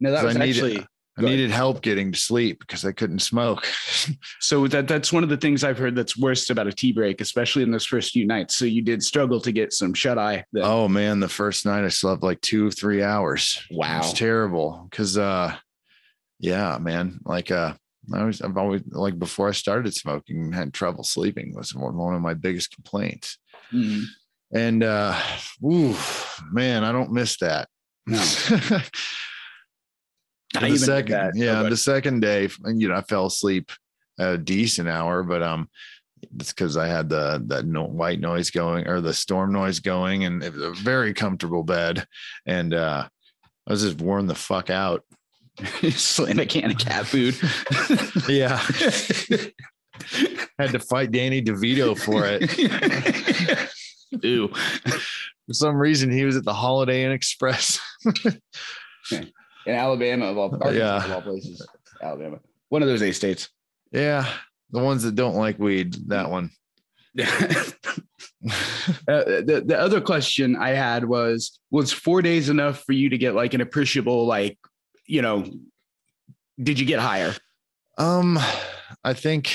[0.00, 0.86] No, that 'Cause was I needed- actually
[1.18, 3.66] I needed help getting to sleep because I couldn't smoke.
[4.38, 7.20] so that that's one of the things I've heard that's worst about a tea break,
[7.20, 8.54] especially in those first few nights.
[8.54, 10.44] So you did struggle to get some shut eye.
[10.52, 10.62] then.
[10.64, 13.60] oh man, the first night I slept like two, or three hours.
[13.68, 13.98] It Wow.
[13.98, 14.86] was terrible.
[14.92, 15.56] Cause uh
[16.38, 17.18] yeah, man.
[17.24, 17.74] Like uh
[18.14, 22.22] I was I've always like before I started smoking, had trouble sleeping was one of
[22.22, 23.38] my biggest complaints.
[23.72, 24.04] Mm.
[24.52, 25.18] And uh
[25.64, 25.96] ooh,
[26.50, 27.68] man, I don't miss that.
[28.06, 28.22] No.
[30.54, 31.36] The second, that.
[31.36, 33.70] yeah, the second day, you know, I fell asleep
[34.18, 35.68] a decent hour, but um,
[36.38, 40.24] it's because I had the that no, white noise going or the storm noise going,
[40.24, 42.06] and it was a very comfortable bed,
[42.46, 43.06] and uh,
[43.66, 45.04] I was just worn the fuck out.
[45.90, 47.34] slam a can of cat food.
[48.28, 48.58] Yeah,
[50.58, 53.68] had to fight Danny DeVito for it.
[54.24, 54.48] Ooh.
[54.48, 57.80] For some reason, he was at the Holiday Inn Express.
[58.24, 58.40] In
[59.66, 61.04] Alabama of all, Arkansas Yeah.
[61.04, 61.66] of all places.
[62.02, 62.38] Alabama.
[62.68, 63.48] One of those eight states.
[63.90, 64.30] yeah,
[64.70, 65.94] the ones that don't like weed.
[66.08, 66.50] That one.
[69.08, 73.18] Uh, the, the other question I had was was four days enough for you to
[73.18, 74.56] get like an appreciable like
[75.08, 75.44] you know
[76.62, 77.34] did you get higher
[77.98, 78.38] Um,
[79.04, 79.50] I think,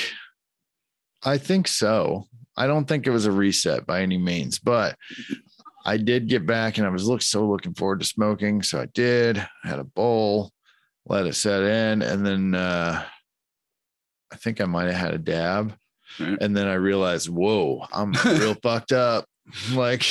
[1.22, 2.24] I think so.
[2.56, 4.96] I don't think it was a reset by any means, but
[5.86, 8.62] I did get back, and I was look so looking forward to smoking.
[8.62, 9.38] So I did.
[9.38, 10.50] I had a bowl,
[11.06, 13.02] let it set in, and then uh,
[14.32, 15.74] I think I might have had a dab,
[16.20, 16.38] Right.
[16.40, 19.24] and then I realized, whoa, I'm real fucked up.
[19.74, 20.02] Like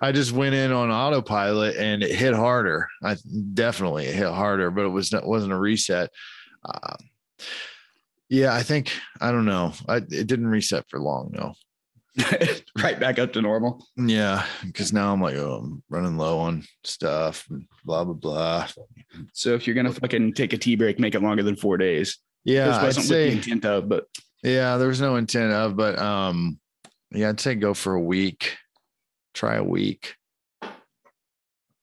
[0.00, 2.88] I just went in on autopilot and it hit harder.
[3.02, 3.16] I
[3.54, 6.10] definitely it hit harder, but it was not wasn't a reset.
[6.64, 6.96] Uh,
[8.28, 9.72] yeah, I think I don't know.
[9.88, 11.54] I, it didn't reset for long though.
[12.82, 13.86] right back up to normal.
[13.96, 18.68] Yeah, because now I'm like, oh, I'm running low on stuff, and blah blah blah.
[19.32, 22.18] So if you're gonna fucking take a tea break, make it longer than four days.
[22.44, 24.04] Yeah, This I'd wasn't with say, the intent of, but
[24.42, 26.58] yeah, there was no intent of, but um,
[27.10, 28.56] yeah, I'd say go for a week.
[29.34, 30.16] Try a week.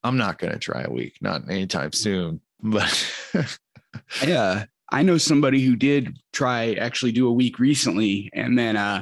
[0.04, 2.42] I'm not gonna try a week, not anytime soon.
[2.62, 3.12] But
[4.26, 9.02] yeah, I know somebody who did try actually do a week recently, and then uh,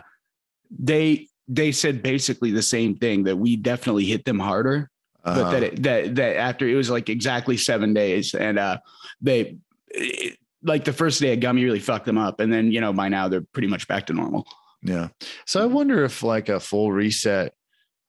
[0.71, 4.89] they they said basically the same thing that we definitely hit them harder,
[5.23, 8.77] but uh, that it, that that after it was like exactly seven days, and uh,
[9.21, 9.57] they
[9.89, 12.93] it, like the first day of gummy really fucked them up, and then you know
[12.93, 14.47] by now they're pretty much back to normal.
[14.83, 15.09] Yeah.
[15.45, 17.53] So I wonder if like a full reset.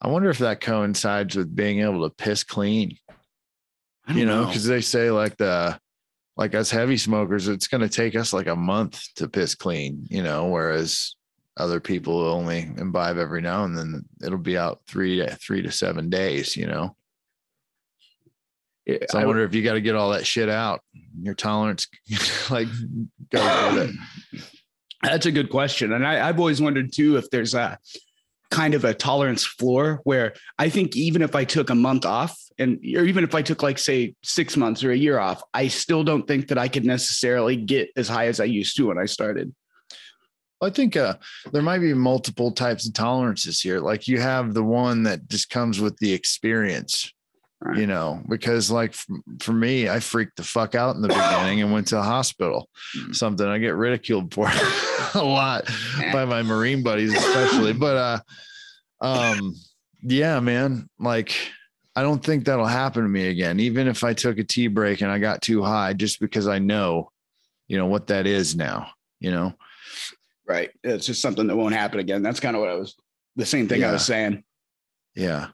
[0.00, 2.98] I wonder if that coincides with being able to piss clean.
[4.06, 5.78] You know, because they say like the
[6.36, 10.06] like us heavy smokers, it's going to take us like a month to piss clean.
[10.10, 11.16] You know, whereas
[11.56, 14.04] other people only imbibe every now and then.
[14.22, 16.54] It'll be out three to three to seven days.
[16.54, 16.96] You know,
[18.86, 20.80] so I, I- wonder if you got to get all that shit out.
[21.22, 21.86] Your tolerance,
[22.50, 22.68] like,
[23.30, 24.40] goes with it.
[25.04, 25.92] That's a good question.
[25.92, 27.78] And I, I've always wondered too if there's a
[28.50, 32.38] kind of a tolerance floor where I think even if I took a month off
[32.58, 35.68] and or even if I took like say six months or a year off, I
[35.68, 38.98] still don't think that I could necessarily get as high as I used to when
[38.98, 39.54] I started.
[40.62, 41.16] I think uh,
[41.52, 43.80] there might be multiple types of tolerances here.
[43.80, 47.12] Like you have the one that just comes with the experience,
[47.60, 47.78] Right.
[47.78, 48.94] you know, because like
[49.40, 52.68] for me, I freaked the fuck out in the beginning and went to the hospital,
[52.96, 53.14] Mm.
[53.14, 54.46] something I get ridiculed for
[55.14, 55.64] a lot
[56.12, 57.72] by my Marine buddies, especially.
[57.84, 58.20] But uh,
[59.00, 59.54] um,
[60.02, 61.34] yeah, man, like
[61.96, 65.00] I don't think that'll happen to me again, even if I took a tea break
[65.00, 67.08] and I got too high, just because I know,
[67.68, 68.88] you know, what that is now,
[69.20, 69.54] you know.
[70.46, 70.70] Right.
[70.82, 72.22] It's just something that won't happen again.
[72.22, 72.94] That's kind of what I was
[73.36, 74.42] the same thing I was saying.
[75.14, 75.48] Yeah.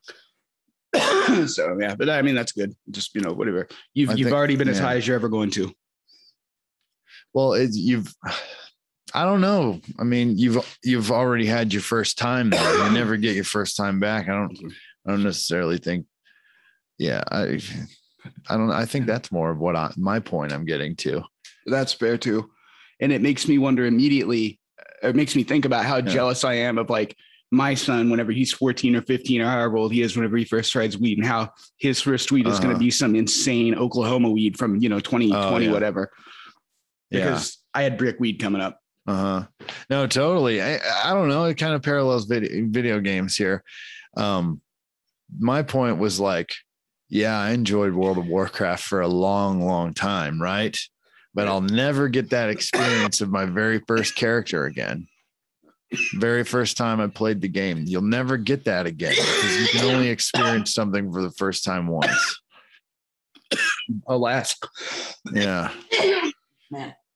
[1.46, 2.74] so yeah, but I mean that's good.
[2.90, 3.68] Just you know, whatever.
[3.94, 5.72] You've I you've think- already been as high as you're ever going to.
[7.33, 8.12] Well, you've,
[9.14, 9.81] I don't know.
[9.98, 12.85] I mean, you've you've already had your first time there.
[12.87, 14.29] You never get your first time back.
[14.29, 14.59] I don't.
[15.07, 16.07] I don't necessarily think.
[16.98, 17.61] Yeah, I,
[18.48, 18.70] I don't.
[18.72, 21.22] I think that's more of what I, my point I'm getting to.
[21.66, 22.50] That's fair too.
[23.00, 24.61] And it makes me wonder immediately,
[25.03, 26.03] it makes me think about how Yeah.
[26.12, 27.16] jealous I am of like
[27.50, 30.70] my son whenever he's 14 or 15 or however old he is whenever he first
[30.72, 32.78] tries weed and how his first weed is going Uh-huh.
[32.78, 35.72] to be some insane Oklahoma weed from, you know, 2020, Oh, yeah.
[35.72, 36.10] whatever.
[37.10, 37.24] Yeah.
[37.24, 38.78] Because I had brick weed coming up.
[39.06, 39.46] Uh huh.
[39.88, 40.62] No, totally.
[40.62, 41.44] I, I don't know.
[41.44, 43.64] It kind of parallels video, video games here.
[44.16, 44.60] Um,
[45.38, 46.52] my point was like,
[47.08, 50.76] yeah, I enjoyed World of Warcraft for a long, long time, right?
[51.34, 55.08] But I'll never get that experience of my very first character again.
[56.14, 57.85] Very first time I played the game.
[57.87, 61.88] You'll never get that again because you can only experience something for the first time
[61.88, 62.40] once.
[64.07, 64.57] Alas.
[65.33, 65.72] Yeah.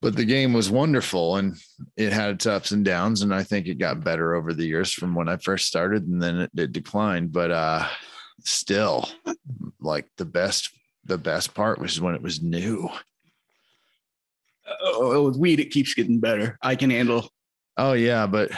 [0.02, 1.56] But the game was wonderful and
[1.96, 3.22] it had its ups and downs.
[3.22, 6.20] And I think it got better over the years from when I first started and
[6.20, 7.32] then it, it declined.
[7.32, 7.86] But uh
[8.40, 9.08] still
[9.80, 10.70] like the best
[11.04, 12.88] the best part was when it was new.
[14.82, 16.58] Oh, with weed, it keeps getting better.
[16.62, 17.28] I can handle.
[17.76, 18.50] Oh yeah, but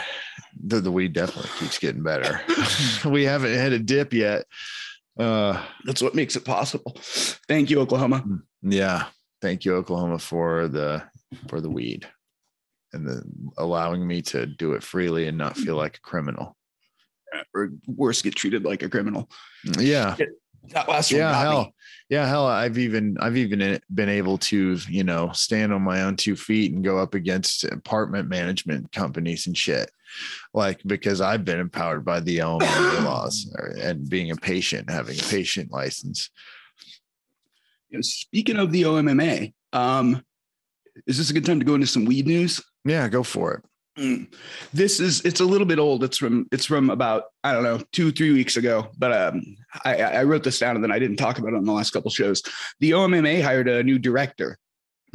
[0.59, 2.41] the, the weed definitely keeps getting better.
[3.09, 4.45] we haven't had a dip yet.
[5.19, 6.95] Uh That's what makes it possible.
[7.47, 8.23] Thank you, Oklahoma.
[8.61, 9.05] yeah.
[9.41, 11.03] Thank you, Oklahoma, for the
[11.47, 12.07] for the weed
[12.93, 13.23] and the
[13.57, 16.55] allowing me to do it freely and not feel like a criminal.
[17.53, 19.29] Or worse, get treated like a criminal.
[19.77, 20.15] Yeah.
[20.71, 21.37] That last one yeah me.
[21.37, 21.73] hell
[22.09, 26.15] yeah hell i've even i've even been able to you know stand on my own
[26.15, 29.91] two feet and go up against apartment management companies and shit
[30.53, 35.23] like because i've been empowered by the OMMA laws and being a patient having a
[35.23, 36.29] patient license
[37.89, 40.21] You know, speaking of the OMMA, um,
[41.05, 42.61] is this a good time to go into some weed news?
[42.85, 43.63] yeah go for it
[43.97, 44.27] Mm.
[44.73, 46.03] This is it's a little bit old.
[46.03, 48.89] It's from it's from about I don't know two three weeks ago.
[48.97, 51.65] But um, I, I wrote this down and then I didn't talk about it on
[51.65, 52.43] the last couple shows.
[52.79, 54.57] The OMMA hired a new director,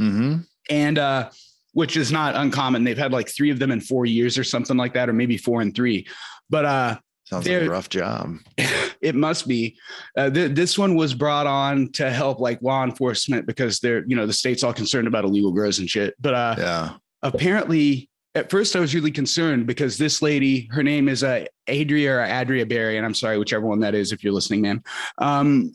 [0.00, 0.38] mm-hmm.
[0.68, 1.30] and uh,
[1.72, 2.82] which is not uncommon.
[2.82, 5.36] They've had like three of them in four years or something like that, or maybe
[5.36, 6.08] four and three.
[6.50, 8.36] But uh, sounds like a rough job
[9.00, 9.78] it must be.
[10.16, 14.16] Uh, th- this one was brought on to help like law enforcement because they're you
[14.16, 16.14] know the state's all concerned about illegal grows and shit.
[16.20, 16.92] But uh, yeah
[17.22, 22.16] apparently at first I was really concerned because this lady, her name is uh, Adria
[22.16, 24.82] or Adria Berry, and I'm sorry, whichever one that is, if you're listening, man.
[25.18, 25.72] Um,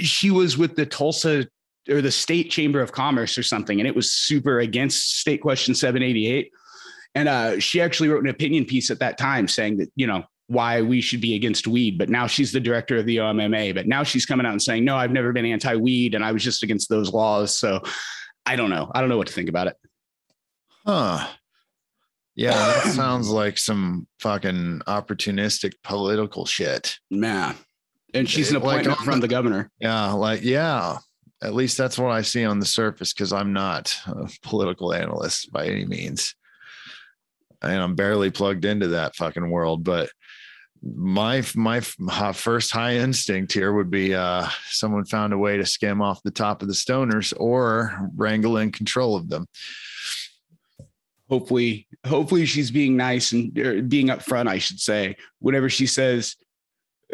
[0.00, 1.46] she was with the Tulsa
[1.88, 5.74] or the State Chamber of Commerce or something, and it was super against State Question
[5.74, 6.50] 788.
[7.14, 10.24] And uh, she actually wrote an opinion piece at that time saying that you know
[10.46, 11.96] why we should be against weed.
[11.96, 13.72] But now she's the director of the OMMA.
[13.72, 16.42] But now she's coming out and saying, no, I've never been anti-weed, and I was
[16.42, 17.56] just against those laws.
[17.56, 17.82] So
[18.46, 18.90] I don't know.
[18.92, 19.76] I don't know what to think about it.
[20.84, 21.28] Huh.
[22.40, 26.96] Yeah, that sounds like some fucking opportunistic political shit.
[27.10, 27.54] Yeah.
[28.14, 29.70] And she's an Like, appointment on from the- the governor.
[29.78, 30.98] Yeah, like yeah.
[31.42, 35.50] At least that's what I see on the surface because I'm not a political analyst
[35.52, 36.34] by any means.
[37.62, 40.10] And I'm barely plugged into that fucking world, but
[40.82, 46.00] my my first high instinct here would be uh someone found a way to skim
[46.00, 49.46] off the top of the stoners or wrangle in control of them.
[51.30, 53.54] Hopefully, hopefully she's being nice and
[53.88, 55.16] being upfront, I should say.
[55.38, 56.36] Whenever she says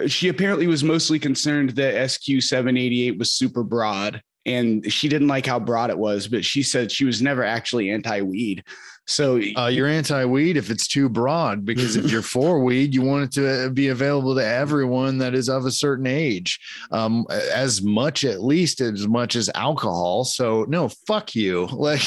[0.06, 5.46] she apparently was mostly concerned that SQ 788 was super broad and she didn't like
[5.46, 8.62] how broad it was, but she said she was never actually anti-weed.
[9.08, 13.24] So Uh, you're anti-weed if it's too broad, because if you're for weed, you want
[13.24, 18.24] it to be available to everyone that is of a certain age, um, as much
[18.24, 20.24] at least as much as alcohol.
[20.24, 21.68] So no, fuck you.
[21.76, 22.02] Like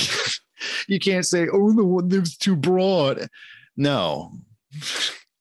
[0.88, 3.28] you can't say, oh, the one that's too broad.
[3.78, 4.32] No.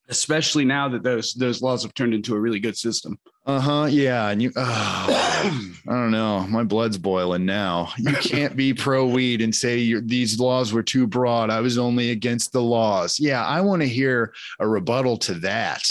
[0.08, 3.18] especially now that those those laws have turned into a really good system.
[3.46, 3.86] Uh huh.
[3.90, 4.28] Yeah.
[4.28, 6.40] And you, oh, I don't know.
[6.48, 7.92] My blood's boiling now.
[7.96, 11.48] You can't be pro weed and say these laws were too broad.
[11.48, 13.18] I was only against the laws.
[13.18, 13.44] Yeah.
[13.44, 15.82] I want to hear a rebuttal to that.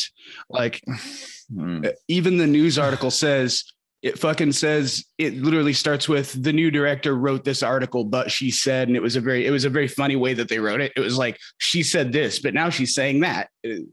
[0.49, 0.83] Like,
[1.51, 1.85] hmm.
[2.07, 3.63] even the news article says
[4.03, 8.51] it fucking says it literally starts with the new director wrote this article but she
[8.51, 10.81] said and it was a very it was a very funny way that they wrote
[10.81, 13.85] it it was like she said this but now she's saying that it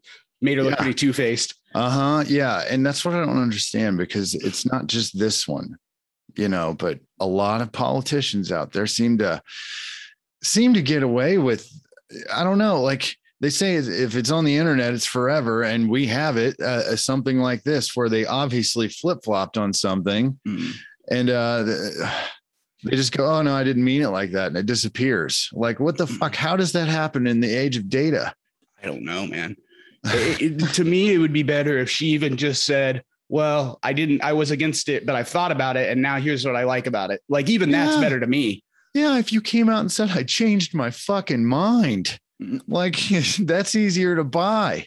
[0.43, 0.77] made her look Yeah.
[0.77, 2.25] pretty two-faced Uh huh.
[2.29, 2.63] Yeah.
[2.69, 5.75] And that's what I don't understand because it's not just this one,
[6.37, 9.43] you know, but a lot of politicians out there seem to
[10.43, 11.67] seem to get away with,
[12.33, 15.65] I don't know, like they say if it's on the internet, it's forever.
[15.65, 20.39] And we have it, uh, something like this, where they obviously flip flopped on something
[20.49, 20.73] Mm.
[21.11, 21.63] and uh,
[22.85, 24.47] they just go, oh, no, I didn't mean it like that.
[24.49, 25.51] And it disappears.
[25.53, 26.35] Like, what the fuck?
[26.35, 28.35] How does that happen in the age of data?
[28.83, 29.57] i don't know man
[30.05, 33.95] It- it- to me it would be better if she even just said well i
[33.95, 36.65] didn't i was against it but i've thought about it and now here's what i
[36.65, 39.91] like about it like even that's better to me Yeah, if you came out and
[39.91, 42.19] said I changed my fucking mind.
[42.69, 42.97] Like
[43.41, 44.87] that's easier to buy.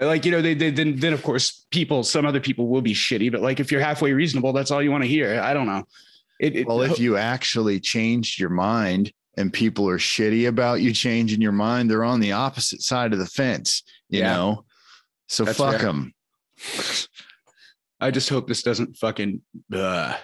[0.00, 2.94] like you know they, they then then of course people some other people will be
[2.94, 5.66] shitty but like if you're halfway reasonable that's all you want to hear i don't
[5.66, 5.84] know
[6.40, 10.92] it, it Well, if you actually changed your mind and people are shitty about you
[10.92, 14.34] changing your mind, they're on the opposite side of the fence, you Yeah.
[14.34, 14.64] know.
[15.28, 16.12] So That's fuck them.
[18.00, 19.42] i just hope this doesn't fucking
[19.72, 20.16] uh,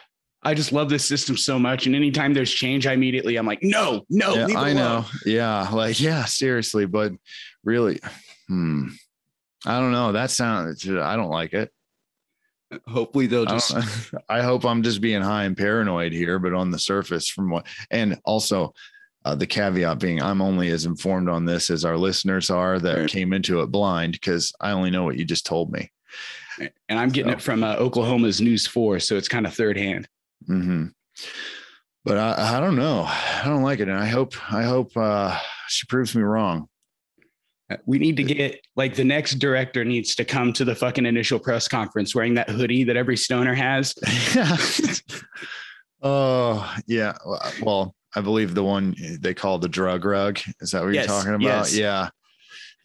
[0.43, 3.63] i just love this system so much and anytime there's change i immediately i'm like
[3.63, 4.77] no no yeah, leave I alone.
[4.77, 5.05] know.
[5.27, 7.13] Yeah, like yeah, seriously, but
[7.65, 8.01] really,
[8.49, 8.89] hmm.
[9.67, 10.13] I don't know.
[10.13, 10.89] That sounds.
[10.89, 11.71] I don't like it.
[12.89, 16.71] hopefully they'll just don't- I hope I'm just being high and paranoid here, but on
[16.71, 18.73] the surface, from what, and also
[19.27, 22.97] uh, the caveat being, I'm only as informed on this as our listeners are that
[22.97, 23.11] Right.
[23.11, 25.91] came into it blind because I only know what you just told me.
[26.89, 29.77] and i'm getting So- it from uh, oklahoma's news 4 so it's kind of third
[29.77, 30.09] hand
[30.47, 30.87] hmm
[32.05, 33.05] But I, I don't know.
[33.07, 36.67] I don't like it, and I hope I hope uh, she proves me wrong.
[37.87, 41.39] we need to get like the next director needs to come to the fucking initial
[41.39, 43.95] press conference wearing that hoodie that every stoner has
[46.03, 47.13] oh yeah.
[47.63, 50.41] Well, I believe the one they call the drug rug.
[50.61, 51.43] Is that what Yes, you're talking about?
[51.43, 51.77] yes.
[51.77, 52.09] Yeah.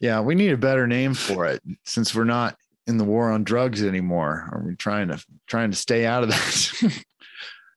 [0.00, 0.20] Yeah.
[0.20, 3.82] We need a better name for it since we're not in the war on drugs
[3.82, 4.48] anymore.
[4.52, 7.02] Are we trying to trying to stay out of that?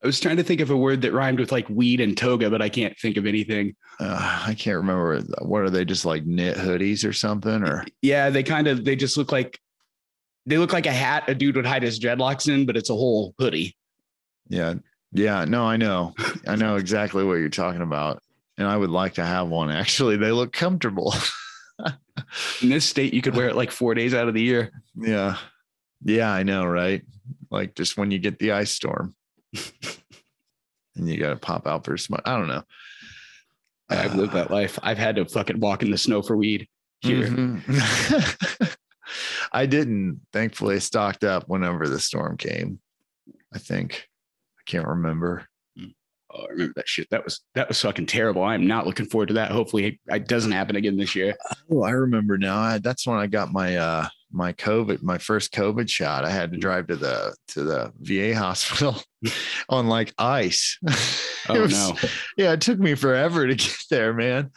[0.04, 2.50] i was trying to think of a word that rhymed with like weed and toga
[2.50, 5.20] but i can't think of anything uh, I can't remember.
[5.42, 7.64] What are they just like knit hoodies or something?
[7.64, 9.60] Or yeah they kind of they just look like
[10.46, 12.94] they look like a hat a dude would hide his dreadlocks in but it's a
[12.94, 13.76] whole hoodie
[14.50, 14.76] yeah.
[15.12, 15.46] Yeah.
[15.46, 16.14] No, I know.
[16.48, 18.22] I know exactly what you're talking about.
[18.58, 19.72] And I would like to have one.
[19.72, 21.14] Actually, they look comfortable.
[22.62, 25.38] in this state you could wear it like four days out of the year Yeah.
[26.04, 27.02] Yeah, I know, right?
[27.50, 29.16] Like just when you get the ice storm
[30.96, 32.22] and you got to pop out for a smile.
[32.26, 32.64] I don't know.
[33.90, 36.68] i've lived that life i've had to fucking walk in the snow for weed
[37.02, 38.76] here Mhm.
[39.52, 40.22] I didn't.
[40.32, 42.80] Thankfully, I stocked up whenever the storm came.
[43.52, 44.08] I think.
[44.60, 45.48] I can't remember.
[46.32, 47.10] Oh, I remember that shit.
[47.10, 48.44] That was that was fucking terrible.
[48.44, 49.52] I am not looking forward to that.
[49.52, 51.36] Hopefully, it doesn't happen again this year.
[51.72, 52.58] Oh, I remember now.
[52.60, 56.26] I, that's when I got my uh my COVID, my first COVID shot.
[56.26, 59.02] I had to drive to the to the VA hospital
[59.70, 60.78] on like ice.
[61.52, 61.96] Oh was- no.
[62.38, 64.52] Yeah, it took me forever to get there, man.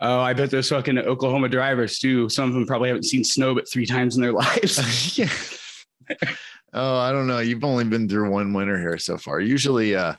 [0.00, 2.28] Oh, I bet those fucking Oklahoma drivers too.
[2.30, 5.16] Some of them probably haven't seen snow but three times in their lives.
[5.16, 5.28] yeah.
[6.72, 7.38] Oh, I don't know.
[7.38, 9.38] You've only been through one winter here so far.
[9.40, 10.14] Usually uh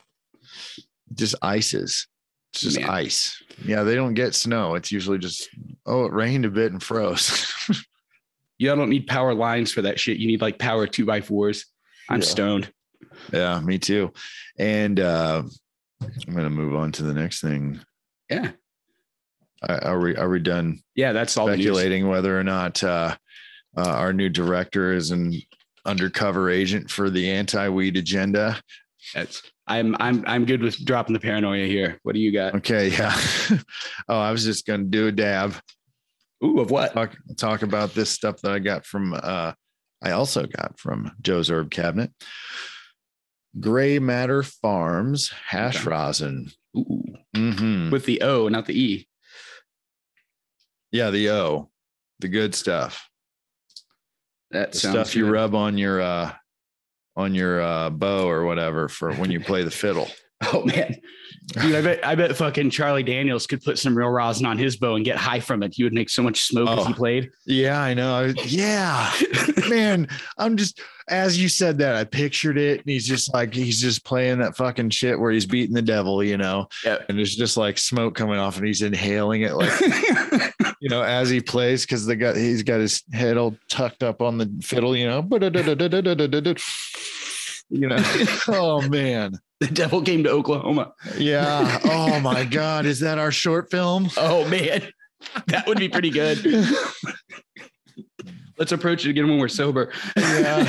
[1.14, 2.06] just ices.
[2.52, 2.90] It's just Man.
[2.90, 3.42] ice.
[3.64, 4.74] Yeah, they don't get snow.
[4.74, 5.48] It's usually just
[5.86, 7.50] oh, it rained a bit and froze.
[8.58, 10.18] you don't need power lines for that shit.
[10.18, 11.66] You need like power two by fours.
[12.10, 12.26] I'm Yeah.
[12.26, 12.72] stoned.
[13.32, 14.12] yeah, me too.
[14.58, 15.42] And uh
[16.26, 17.80] I'm gonna move on to the next thing.
[18.28, 18.50] Yeah.
[19.68, 23.16] Are we are we done Yeah, that's all speculating whether or not uh,
[23.76, 25.40] uh, our new director is an
[25.86, 28.60] undercover agent for the anti-weed agenda?
[29.14, 31.98] That's I'm I'm I'm good with dropping the paranoia here.
[32.02, 32.54] What do you got?
[32.56, 33.14] Okay, yeah.
[34.08, 35.54] oh, I was just gonna do a dab,
[36.44, 36.92] Ooh, of what?
[36.94, 39.14] talk talk about this stuff that I got from.
[39.14, 39.52] Uh,
[40.02, 42.10] I also got from Joe's Herb Cabinet.
[43.60, 45.90] Gray Matter Farms hash Okay.
[45.90, 46.50] rosin.
[46.76, 47.04] Ooh,
[47.36, 49.08] hmm with the O, not the E.
[50.90, 51.70] Yeah, the O,
[52.18, 53.08] the good stuff.
[54.50, 56.32] That The sounds stuff you rub on your uh,
[57.16, 60.08] on your uh, bow or whatever for when you play the fiddle.
[60.52, 60.96] Oh man,
[61.52, 64.76] dude, I bet I bet fucking Charlie Daniels could put some real rosin on his
[64.76, 65.72] bow and get high from it.
[65.72, 66.96] He would make so much smoke as he Oh.
[66.96, 67.30] played.
[67.46, 68.12] Yeah, I know.
[68.12, 69.12] I- Yeah,
[69.68, 70.08] man.
[70.38, 74.04] I'm just as you said that, I pictured it, and he's just like he's just
[74.04, 76.66] playing that fucking shit where he's beating the devil, you know.
[76.84, 77.06] Yep.
[77.08, 79.70] And there's just like smoke coming off, and he's inhaling it, like
[80.82, 84.20] you know, as he plays, because the guy he's got his head all tucked up
[84.20, 85.22] on the fiddle, you know.
[87.74, 87.96] You know.
[88.48, 89.32] oh man.
[89.60, 90.92] the devil came to Oklahoma.
[91.16, 91.78] Yeah.
[91.84, 92.84] Oh my God.
[92.84, 94.10] Is that our short film?
[94.18, 94.88] Oh man,
[95.46, 96.38] that would be pretty good.
[98.58, 99.92] Let's approach it again when we're sober.
[100.16, 100.66] yeah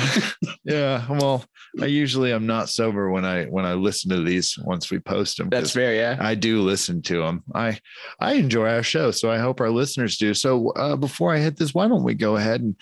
[0.64, 1.44] yeah well
[1.80, 5.38] i usually I'm not sober when i when i listen to these once we post
[5.38, 5.94] them That's fair.
[5.94, 6.16] Yeah.
[6.20, 7.78] i do listen to them i
[8.20, 11.56] i enjoy our show so i hope our listeners do so uh, before i hit
[11.56, 12.76] this why don't we go ahead and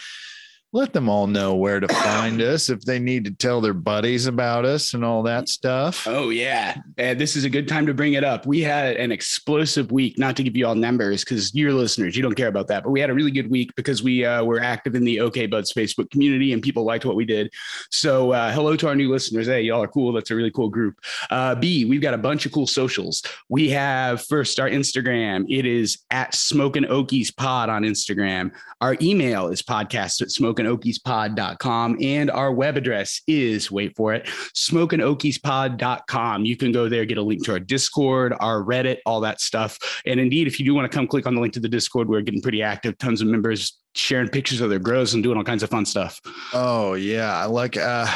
[0.73, 4.27] let them all know where to find us if they need to tell their buddies
[4.27, 7.95] about us and all that stuff Oh yeah, and this is a good time to
[7.95, 8.47] bring it up.
[8.47, 10.19] We had an explosive week.
[10.19, 12.85] Not to give you all numbers because you're listeners, you don't care about that.
[12.85, 15.47] But we had a really good week because we uh, were active in the OK
[15.47, 17.53] Buds Facebook community and people liked what we did.
[17.91, 19.47] So uh, hello to our new listeners.
[19.47, 20.13] Hey, y'all are cool.
[20.13, 20.99] That's a really cool group.
[21.31, 23.23] Uh, B, we've got a bunch of cool socials.
[23.49, 25.47] We have first our Instagram.
[25.49, 28.53] It is at Smoking Okies Pod on Instagram.
[28.83, 31.99] Our email is podcast at smokeandokiespod.com.
[32.03, 36.45] And our web address is, wait for it, smokeandokiespod.com.
[36.45, 39.79] You can go there, get a link to our Discord, our Reddit, all that stuff.
[40.05, 42.09] And indeed, if you do want to come click on the link to the Discord,
[42.09, 45.45] we're getting pretty active, tons of members sharing pictures of their grows and doing all
[45.45, 46.21] kinds of fun stuff.
[46.53, 48.07] Oh yeah, like uh,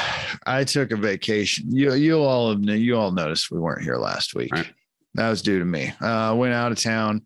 [0.47, 1.67] I took a vacation.
[1.71, 4.53] You you all have, you all noticed we weren't here last week.
[4.53, 4.73] Right.
[5.15, 5.93] That was due to me.
[6.01, 7.23] Uh, went out of town,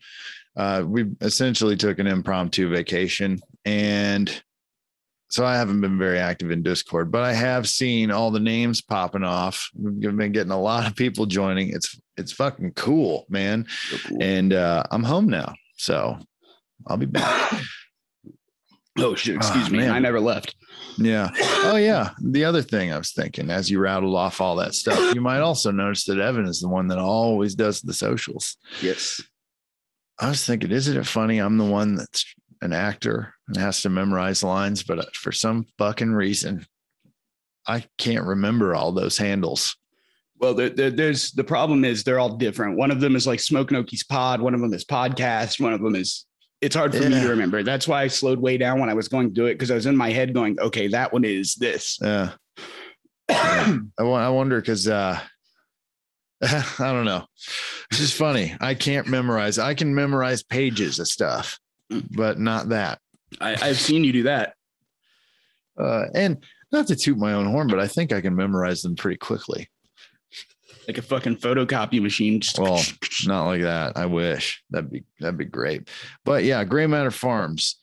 [0.60, 4.42] uh, we essentially took an impromptu vacation, and
[5.28, 8.82] so I haven't been very active in Discord, but I have seen all the names
[8.82, 9.70] popping off.
[9.74, 11.70] We've been getting a lot of people joining.
[11.70, 13.66] It's it's fucking cool, man.
[14.20, 16.18] And uh, I'm home now, so
[16.86, 17.52] I'll be back.
[18.98, 19.78] Oh shit, excuse Ah, me.
[19.78, 19.90] man.
[19.92, 20.56] I never left.
[20.98, 21.30] Yeah.
[21.70, 22.10] Oh, yeah.
[22.22, 25.38] The other thing I was thinking as you rattled off all that stuff, you might
[25.40, 28.56] also notice that Evan is the one that always does the socials.
[28.82, 29.22] Yes.
[30.20, 31.38] I was thinking, isn't it funny?
[31.38, 32.26] I'm the one that's
[32.60, 36.66] an actor and has to memorize lines, but uh, for some fucking reason,
[37.66, 39.76] I can't remember all those handles.
[40.38, 42.76] Well, there, there, there's the problem is they're all different.
[42.76, 44.40] One of them is like Smoke Noki's Pod.
[44.40, 45.60] One of them is podcast.
[45.60, 46.26] One of them is.
[46.60, 47.62] It's hard for me to remember.
[47.62, 49.74] That's why I slowed way down when I was going to do it because I
[49.74, 51.98] was in my head going, okay, that one is this.
[52.02, 52.32] Yeah.
[53.30, 55.18] I, I wonder because uh,
[56.42, 57.24] I don't know.
[57.90, 58.54] It's is funny.
[58.60, 59.58] I can't memorize.
[59.58, 61.58] I can memorize pages of stuff,
[62.10, 63.00] but not that.
[63.40, 64.54] I, I've seen you do that.
[65.78, 68.96] Uh, and not to toot my own horn, but I think I can memorize them
[68.96, 69.68] pretty quickly.
[70.86, 72.40] Like a fucking photocopy machine.
[72.40, 72.80] Just Well,
[73.26, 73.96] not like that.
[73.96, 75.88] I wish that'd be that'd be great.
[76.24, 77.78] But yeah, Gray Matter Farms,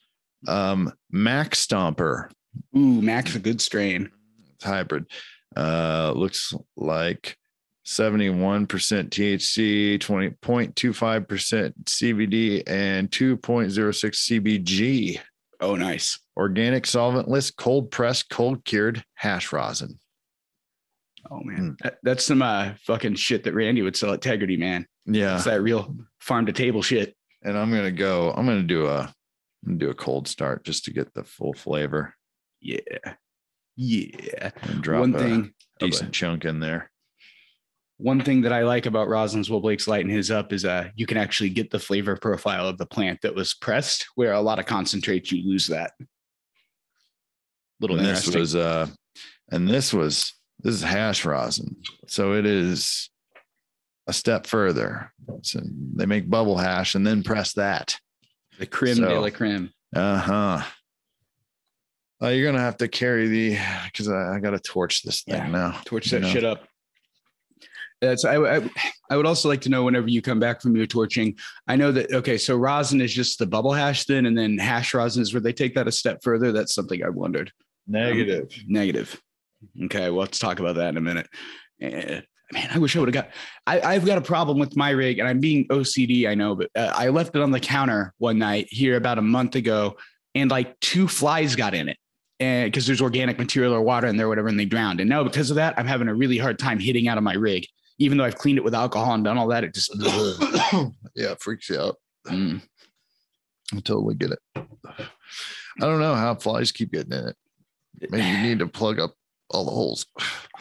[0.47, 2.29] um, Mac Stomper
[2.75, 4.09] ooh, Mac's a good strain.
[4.55, 5.05] It's hybrid.
[5.55, 7.37] Uh, looks like
[7.87, 15.19] 71% THC, 20.25% CBD, and 2.06 CBG.
[15.61, 16.19] Oh, nice.
[16.35, 19.99] Organic solventless, cold pressed, cold cured hash rosin.
[21.31, 24.85] Oh man, that, that's some uh, fucking shit that Randy would sell at Tegridy, man.
[25.05, 25.35] Yeah.
[25.35, 27.15] It's that real farm to table shit.
[27.43, 29.13] And I'm gonna go, I'm gonna do a I'm
[29.65, 32.13] gonna do a cold start just to get the full flavor
[32.61, 32.79] Yeah,
[33.75, 34.51] yeah.
[34.61, 36.91] and drop One a thing, decent chunk in there.
[37.97, 41.05] One thing that I like about Roslyn's Will Blake's lighting his up is uh you
[41.05, 44.59] can actually get the flavor profile of the plant that was pressed, where a lot
[44.59, 45.91] of concentrates you lose that.
[47.79, 48.87] Little And this was uh
[49.51, 51.75] and this was this is hash rosin.
[52.07, 53.09] So it is
[54.07, 55.11] a step further.
[55.41, 55.59] So
[55.95, 57.99] they make bubble hash and then press that.
[58.59, 59.71] the creme de la creme.
[59.95, 60.63] Uh-huh.
[62.21, 65.47] Uh, you're gonna have to carry the because I, I gotta torch this thing Yeah.
[65.47, 65.81] now.
[65.85, 66.29] torch that know?
[66.29, 66.67] shit up.
[68.01, 68.69] That's I, I
[69.09, 71.35] I would also like to know whenever you come back from your torching.
[71.67, 74.93] I know that okay, so rosin is just the bubble hash then, and then hash
[74.93, 76.51] rosin is where they take that a step further.
[76.51, 77.51] That's something I wondered.
[77.87, 78.49] Negative.
[78.67, 79.19] Negative.
[79.85, 81.27] Okay, well, let's talk about that in a minute.
[81.81, 82.21] Eh,
[82.51, 83.31] man, I wish I would have got.
[83.65, 86.27] I, I've got a problem with my rig, and I'm being OCD.
[86.27, 89.23] I know, but uh, I left it on the counter one night here about a
[89.23, 89.97] month ago,
[90.35, 91.97] and like two flies got in it,
[92.39, 94.99] and because there's organic material or water in there, whatever, and they drowned.
[94.99, 97.33] And now because of that, I'm having a really hard time hitting out of my
[97.33, 97.65] rig,
[97.99, 99.63] even though I've cleaned it with alcohol and done all that.
[99.63, 99.95] It just
[101.15, 101.95] yeah, it freaks you out.
[102.27, 102.61] Mm.
[103.73, 104.39] I totally get it.
[104.55, 107.35] I don't know how flies keep getting in it.
[108.09, 109.15] Maybe you need to plug up
[109.49, 110.05] all the holes.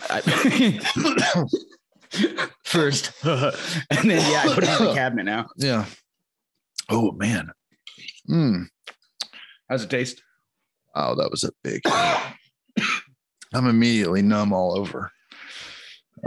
[2.64, 5.48] First, and then yeah, I put it in the cabinet now.
[5.56, 5.84] Yeah.
[6.88, 7.50] Oh man.
[8.28, 8.66] Mm.
[9.68, 10.22] How's it taste?
[10.94, 11.82] Wow, that was a big.
[13.54, 15.10] I'm immediately numb all over.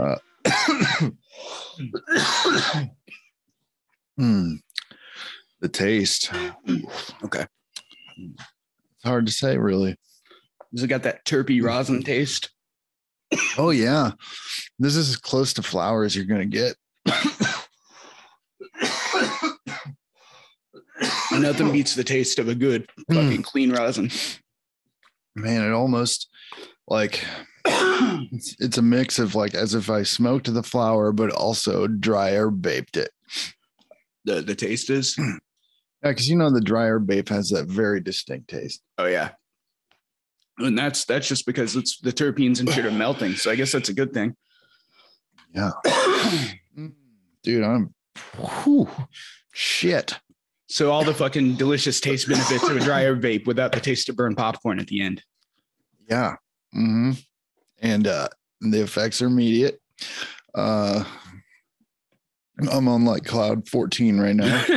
[0.00, 0.16] Uh,
[4.18, 4.58] mm.
[5.60, 6.30] The taste.
[7.24, 7.46] Okay.
[8.18, 9.96] It's hard to say, really.
[10.72, 12.50] Does it got that terpy rosin taste?
[13.56, 14.10] Oh yeah,
[14.78, 16.74] this is as close to flour as you're gonna get.
[21.32, 24.10] Nothing beats the taste of a good fucking clean rosin.
[25.34, 26.28] Man, it almost
[26.88, 27.24] like
[27.66, 32.32] it's, it's a mix of like as if I smoked the flower, but also dry
[32.36, 33.10] herb baked it.
[34.24, 35.18] the the taste is.
[36.02, 38.80] Yeah, because you know the dry herb vape has that very distinct taste.
[38.96, 39.32] Oh yeah.
[40.56, 43.34] And that's that's just because it's the terpenes and shit are melting.
[43.34, 44.34] So I guess that's a good thing.
[45.54, 45.72] Yeah,
[47.42, 47.92] dude, I'm
[48.38, 48.88] whew,
[49.52, 50.18] shit.
[50.68, 54.08] So all the fucking delicious taste benefits of a dry herb vape without the taste
[54.08, 55.22] of burned popcorn at the end.
[56.08, 56.36] Yeah.
[56.72, 57.12] hmm
[57.80, 58.28] And uh
[58.60, 59.80] the effects are immediate.
[60.54, 61.04] Uh
[62.70, 64.64] I'm on like cloud 14 right now.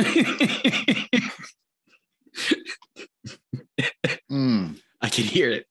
[4.30, 4.80] Mm.
[5.00, 5.66] I can hear it.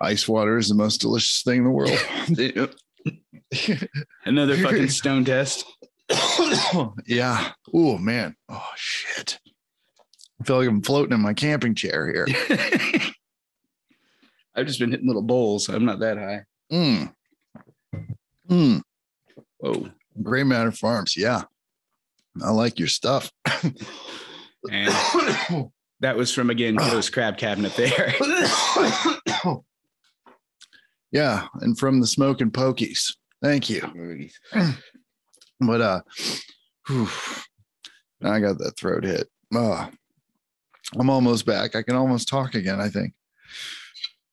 [0.00, 1.98] Ice water is the most delicious thing in the world.
[4.24, 5.64] Another fucking stone test.
[7.06, 7.52] yeah.
[7.74, 8.36] Oh man.
[8.48, 9.38] Oh shit.
[10.40, 12.26] I feel like I'm floating in my camping chair here.
[14.60, 15.68] I've just been hitting little bowls.
[15.68, 16.44] I'm not that high.
[16.70, 17.14] Mm.
[18.48, 18.82] Mm.
[19.58, 19.88] Whoa.
[20.22, 21.16] Gray Matter Farms.
[21.16, 21.42] Yeah.
[22.42, 23.30] I like your stuff.
[24.70, 24.92] And
[26.00, 28.12] that was from again Joe's Herb Cabinet there.
[31.12, 31.46] yeah.
[31.62, 33.14] And from the Smoking Okies.
[33.42, 33.80] Thank you.
[35.62, 36.00] But uh
[36.86, 37.08] whew,
[38.22, 39.28] I got that throat hit.
[39.54, 39.90] Oh,
[40.98, 41.74] I'm almost back.
[41.76, 43.12] I can almost talk again, I think.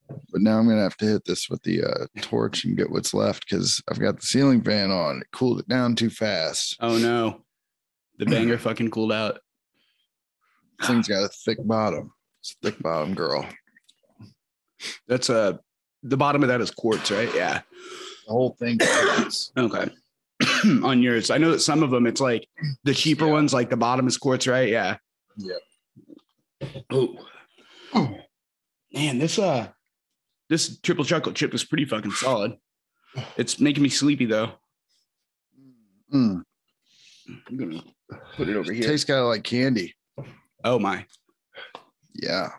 [0.10, 3.14] But now I'm gonna have to hit this with the uh, torch and get what's
[3.14, 5.18] left because I've got the ceiling fan on.
[5.22, 6.78] It cooled it down too fast.
[6.80, 7.42] Oh no.
[8.18, 9.40] The banger fucking cooled out.
[10.80, 12.12] This thing's got a thick bottom.
[12.40, 13.46] It's a thick bottom, girl.
[15.08, 15.58] That's uh
[16.04, 17.34] the bottom of that is quartz, right?
[17.36, 17.62] Yeah.
[18.28, 18.80] The whole thing.
[19.58, 19.90] Okay.
[20.84, 21.32] On yours.
[21.32, 22.48] I know that some of them it's like
[22.84, 23.32] the cheaper Yeah.
[23.32, 24.70] ones, like the bottom is quartz, right?
[24.70, 24.98] Yeah.
[25.36, 25.56] Yeah.
[26.90, 27.18] Oh.
[28.94, 29.68] Man, this uh
[30.50, 32.58] this triple chocolate chip is pretty fucking solid.
[33.36, 34.52] It's making me sleepy though.
[36.14, 36.44] Mm.
[37.48, 37.82] I'm gonna
[38.36, 38.88] put it over here.
[38.88, 39.96] Tastes kind of like candy.
[40.64, 41.06] oh my.
[42.14, 42.50] Yeah.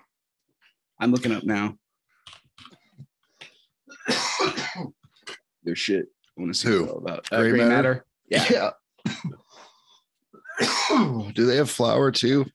[1.01, 1.77] I'm looking up now.
[5.65, 6.07] Their shit.
[6.37, 6.81] I want to see Who?
[6.81, 7.29] what it's all about.
[7.33, 8.05] Uh, Gray gray, matter?
[8.31, 8.47] matter.
[8.51, 8.53] Yeah.
[8.53, 8.71] Yeah.
[11.35, 12.47] Do they have flour too?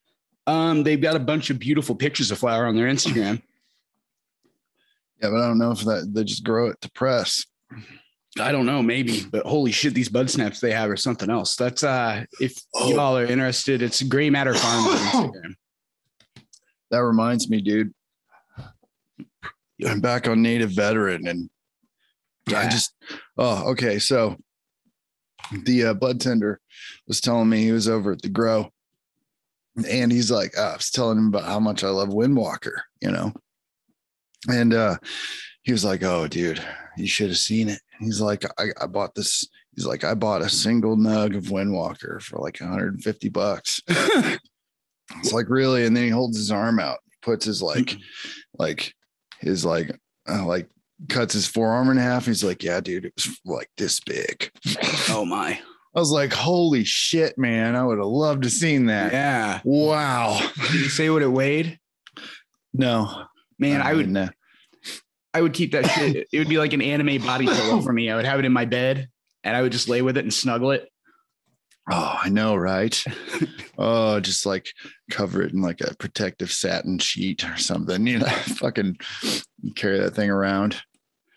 [0.46, 3.40] Um, they've got a bunch of beautiful pictures of flower on their Instagram.
[5.22, 7.44] Yeah, but I don't know if that they just grow it to press.
[8.40, 11.54] I don't know, maybe, but holy shit, these bud snaps they have are something else.
[11.56, 12.90] That's uh if Oh.
[12.90, 14.96] y'all are interested, it's Gray Matter Farms on
[15.32, 15.54] Instagram.
[16.90, 17.92] That reminds me, dude.
[19.86, 21.50] I'm back on Native Veteran, and
[22.48, 22.94] I just,
[23.38, 23.98] oh, okay.
[23.98, 24.36] So
[25.64, 26.60] the uh, bud tender
[27.06, 28.70] was telling me he was over at the grow
[29.88, 33.10] and he's like, uh, I was telling him about how much I love Windwalker, you
[33.10, 33.32] know,
[34.48, 34.96] and uh,
[35.62, 36.62] he was like, Oh, dude,
[36.96, 37.80] you should have seen it.
[38.00, 39.48] He's like, I, I bought this.
[39.74, 43.80] He's like, I bought a single nug of Windwalker for like 150 bucks.
[43.88, 45.84] it's like, really?
[45.84, 47.96] And then he holds his arm out, puts his like,
[48.58, 48.94] like
[49.40, 50.68] his like, uh, like
[51.08, 52.26] cuts his forearm in half.
[52.26, 54.50] He's like, Yeah, dude, it was like this big.
[55.10, 55.60] oh my.
[55.96, 57.76] I was like, holy shit, man.
[57.76, 59.12] I would have loved to seen that.
[59.12, 59.60] Yeah.
[59.64, 60.40] Wow.
[60.72, 61.78] Did you say what it weighed?
[62.72, 63.26] No.
[63.58, 64.28] Man, oh, I would know.
[65.32, 66.28] I would keep that shit.
[66.32, 68.10] It would be like an anime body pillow for me.
[68.10, 69.08] I would have it in my bed
[69.42, 70.88] and I would just lay with it and snuggle it.
[71.90, 73.04] Oh, I know, right?
[73.76, 74.68] oh, just like
[75.10, 78.06] cover it in like a protective satin sheet or something.
[78.06, 78.26] You know,
[78.58, 78.96] fucking
[79.74, 80.80] carry that thing around,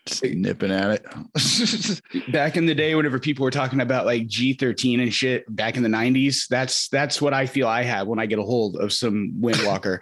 [0.05, 2.31] just nipping at it.
[2.31, 5.83] back in the day, whenever people were talking about like G13 and shit back in
[5.83, 8.93] the 90s, that's that's what I feel I have when I get a hold of
[8.93, 9.99] some Windwalker.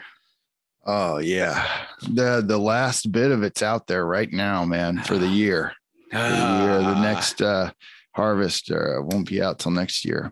[0.85, 1.85] Oh yeah.
[2.09, 5.73] The the last bit of it's out there right now, man, for the year.
[6.11, 6.79] For the year.
[6.79, 7.71] The next uh
[8.15, 10.31] harvest uh, won't be out till next year.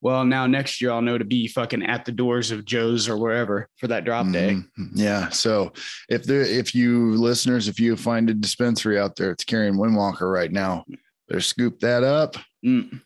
[0.00, 3.18] Well, now next year I'll know to be fucking at the doors of Joe's or
[3.18, 4.56] wherever for that drop day.
[4.78, 4.90] Mhm.
[4.94, 5.28] Yeah.
[5.28, 5.72] So
[6.08, 10.32] if there, if you listeners, if you find a dispensary out there it's carrying Windwalker
[10.32, 10.84] right now,
[11.28, 12.36] better scoop that up.
[12.64, 13.02] Mm.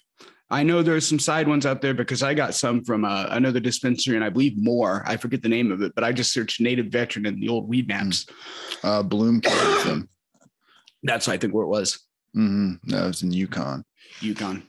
[0.50, 3.60] I know there's some side ones out there because I got some from uh, another
[3.60, 5.02] dispensary and I believe more.
[5.06, 7.70] I forget the name of it, but I just searched native veteran in the old
[7.70, 8.30] Weedmaps.
[8.82, 10.08] Uh, Bloom carries them.
[11.02, 11.98] That's I think where it was.
[12.34, 13.84] hmm That was in Yukon.
[14.20, 14.62] Yukon.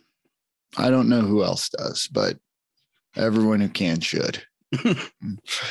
[0.77, 2.37] I don't know who else does, but
[3.15, 4.41] everyone who can should.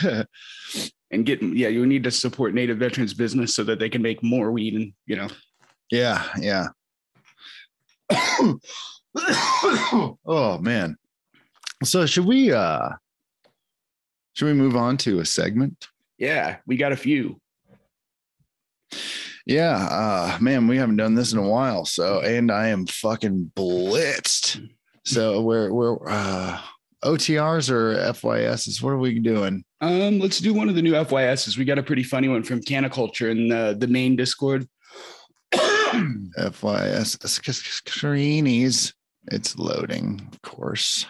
[1.11, 4.21] And get yeah, you need to support native veterans business so that they can make
[4.25, 5.29] more weed and you know.
[5.93, 6.25] yeah.
[6.41, 6.69] Yeah.
[10.27, 10.97] oh man.
[11.83, 12.91] So should we uh
[14.35, 15.89] should we move on to a segment?
[16.19, 17.41] Yeah, we got a few.
[19.47, 21.85] Yeah, uh man, we haven't done this in a while.
[21.85, 24.69] So and I am fucking blitzed.
[25.05, 26.61] So we're we're uh
[27.05, 28.83] OTRs or FYSs?
[28.83, 29.65] What are we doing?
[29.81, 31.59] Um, let's do one of the new FYSs.
[31.59, 34.67] We got a pretty funny one from Caniculture in the, the main Discord.
[35.55, 38.95] FYS screenies.
[39.29, 41.07] It's loading, of course.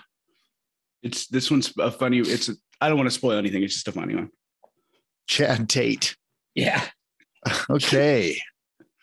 [1.02, 2.18] It's this one's a funny.
[2.18, 3.62] It's a, I don't want to spoil anything.
[3.62, 4.30] It's just a funny one.
[5.26, 6.16] Chad Tate.
[6.54, 6.84] Yeah.
[7.68, 8.38] Okay.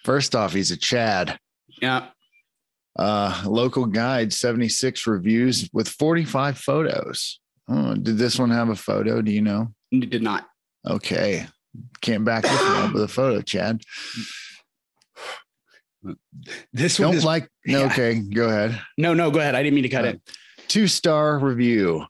[0.04, 1.38] First off, he's a Chad.
[1.80, 2.08] Yeah.
[2.98, 7.40] Uh, local guide, 76 reviews with 45 photos.
[7.70, 9.22] Oh, did this one have a photo?
[9.22, 9.74] Do you know?
[9.92, 10.48] It did not.
[10.88, 11.46] Okay.
[12.02, 13.82] Can't back this one up with a photo, Chad.
[16.74, 17.86] This one Don't is like, no, yeah.
[17.88, 18.80] okay, go ahead.
[18.98, 19.30] no, no.
[19.32, 19.56] Go ahead.
[19.56, 20.22] I didn't mean to cut Uh, it.
[20.68, 22.06] Two star review.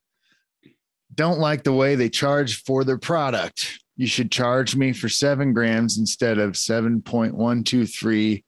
[1.14, 3.80] Don't like the way they charge for their product.
[3.98, 8.44] You should charge me for seven grams instead of 7.123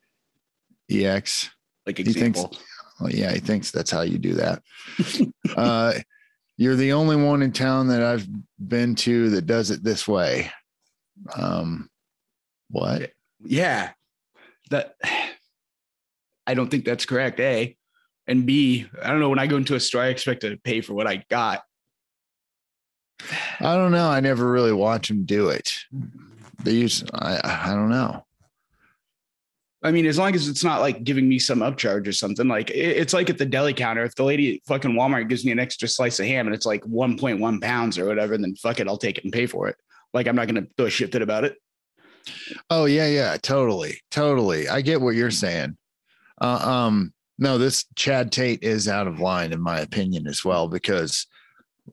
[0.90, 1.50] EX.
[1.86, 2.58] Like he thinks- example.
[3.02, 4.62] Well, yeah, he thinks that's how you do that.
[5.58, 5.94] uh,
[6.58, 8.26] you're the only one in town that I've
[8.66, 10.52] been to that does it this way.
[11.36, 11.90] Um,
[12.70, 13.12] what?
[13.44, 13.92] Yeah.
[14.70, 14.96] That
[16.48, 17.40] I don't think that's correct.
[17.40, 17.76] A
[18.28, 18.88] and B.
[19.02, 19.30] I don't know.
[19.30, 21.64] When I go into a store, I expect to pay for what I got.
[23.60, 24.10] I don't know.
[24.10, 25.72] I never really watch them do it.
[26.64, 27.04] They use.
[27.14, 27.40] I.
[27.68, 28.26] I don't know.
[29.86, 32.70] I mean, as long as it's not like giving me some upcharge or something, like
[32.70, 34.04] it- it's like at the deli counter.
[34.04, 36.66] If the lady at fucking Walmart gives me an extra slice of ham and it's
[36.66, 39.76] like 1.1 pounds or whatever, then fuck it, I'll take it and pay for it.
[40.14, 41.58] Like I'm not gonna throw a shit fit about it.
[42.70, 44.70] Oh yeah, yeah, totally, totally.
[44.70, 45.78] I get what you're saying.
[46.42, 50.68] Uh, um, no, this Chad Tate is out of line in my opinion as well
[50.68, 51.28] because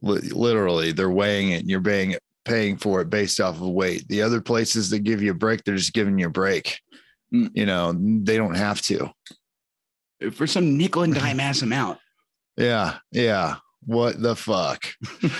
[0.01, 4.07] li- literally they're weighing it and you're paying paying for it based off of weight.
[4.07, 6.79] The other places that give you a break, they're just giving you a break.
[7.33, 7.51] Mm.
[7.53, 9.11] You know, they don't have to.
[10.31, 11.99] For some nickel and dime ass amount.
[12.57, 13.55] Yeah, yeah.
[13.85, 14.85] What the fuck?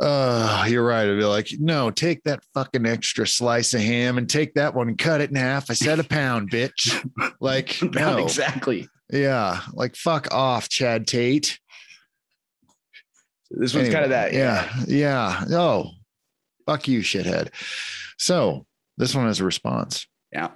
[0.00, 1.08] Uh, you're right.
[1.08, 4.88] I'd be like, no, take that fucking extra slice of ham and take that one
[4.88, 5.70] and cut it in half.
[5.70, 7.00] I said a pound, bitch.
[7.40, 8.18] Like, no.
[8.18, 8.88] exactly.
[9.10, 11.58] Yeah, like fuck off, Chad Tate.
[13.50, 14.32] This one's kind of that.
[14.32, 15.44] Yeah, yeah.
[15.50, 15.90] Oh,
[16.66, 17.50] fuck you, shithead.
[18.18, 18.66] So
[18.96, 20.06] this one has a response.
[20.32, 20.50] Yeah.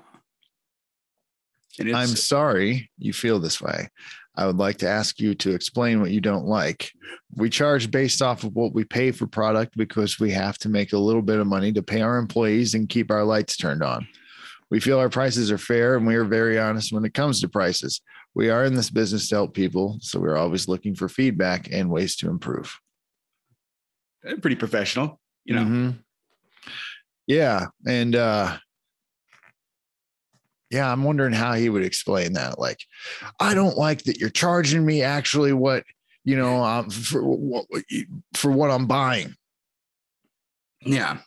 [1.81, 3.89] I'm sorry you feel this way.
[4.39, 6.93] I would like to ask you to explain what you don't like.
[7.35, 10.93] We charge based off of what we pay for product because we have to make
[10.93, 14.07] a little bit of money to pay our employees and keep our lights turned on.
[14.71, 17.49] We feel our prices are fair and we are very honest when it comes to
[17.49, 18.01] prices.
[18.37, 21.91] We are in this business to help people, so we're always looking for feedback and
[21.91, 22.79] ways to improve.
[24.41, 25.65] Pretty professional, you know.
[25.65, 25.99] Mhm.
[27.27, 27.67] Yeah.
[27.89, 28.59] And uh
[30.71, 32.59] yeah, I'm wondering how he would explain that.
[32.59, 32.81] Like,
[33.41, 35.85] I don't like that you're charging me actually what
[36.25, 37.67] you know um, for what
[38.35, 39.35] for what I'm buying.
[40.83, 41.19] Yeah.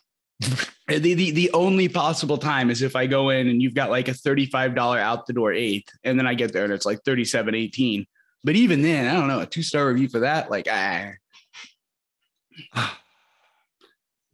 [0.88, 4.08] the, the the only possible time is if I go in and you've got like
[4.08, 8.06] a $35 out the door eighth, and then I get there and it's like 37.18.
[8.44, 11.12] But even then, I don't know, a two-star review for that, like ah,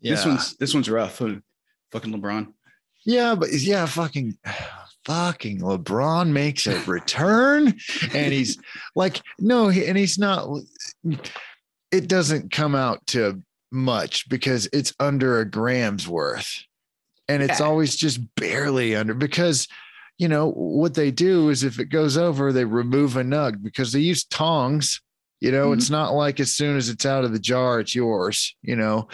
[0.01, 0.15] Yeah.
[0.15, 1.17] this one's this one's rough.
[1.17, 1.43] Fucking
[2.13, 2.53] LeBron.
[3.05, 4.37] Yeah, but yeah, fucking
[5.09, 7.75] fucking LeBron makes a return
[8.15, 8.59] and he's
[8.95, 10.47] like no, and he's not
[11.91, 13.43] it doesn't come out to
[13.73, 16.63] much because it's under a gram's worth.
[17.27, 17.67] And it's Yeah.
[17.67, 19.67] always just barely under because
[20.19, 23.93] you know what they do is if it goes over, they remove a nug because
[23.93, 25.01] they use tongs.
[25.41, 25.95] You know, it's mm-hmm.
[25.95, 29.09] not like as soon as it's out of the jar, it's yours, you know.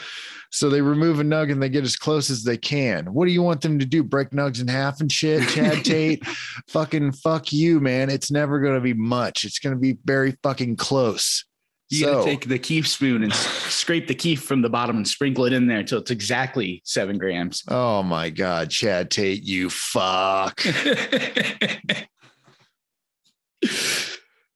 [0.50, 3.12] So they remove a nug and they get as close as they can.
[3.12, 4.02] What do you want them to do?
[4.02, 5.46] Break nugs in half and shit?
[5.48, 6.24] Chad Tate,
[6.68, 8.08] fucking fuck you, man.
[8.08, 9.44] It's never going to be much.
[9.44, 11.44] It's going to be very fucking close.
[11.90, 15.06] You so, gotta take the kief spoon and scrape the kief from the bottom and
[15.06, 17.62] sprinkle it in there until it's exactly seven grams.
[17.68, 20.62] oh my God, Chad Tate, you fuck.
[20.62, 22.06] that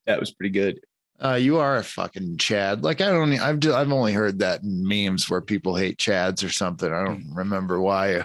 [0.06, 0.80] was pretty good.
[1.22, 2.84] Uh, you are a fucking Chad.
[2.84, 6.44] Like I don't, I've just, I've only heard that in memes where people hate Chads
[6.44, 6.92] or something.
[6.92, 8.24] I don't remember why,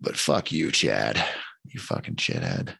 [0.00, 1.22] but fuck you, Chad.
[1.64, 2.74] You fucking shithead.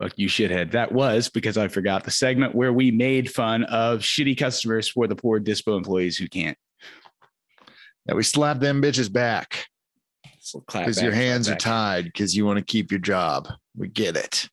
[0.00, 0.70] Fuck you, shithead.
[0.72, 5.06] That was because I forgot the segment where we made fun of shitty customers for
[5.06, 6.56] the poor dispo employees who can't.
[8.06, 9.66] Yeah, we slap them bitches back
[10.62, 13.48] because your hands are tied because you want to keep your job.
[13.76, 14.48] We get it.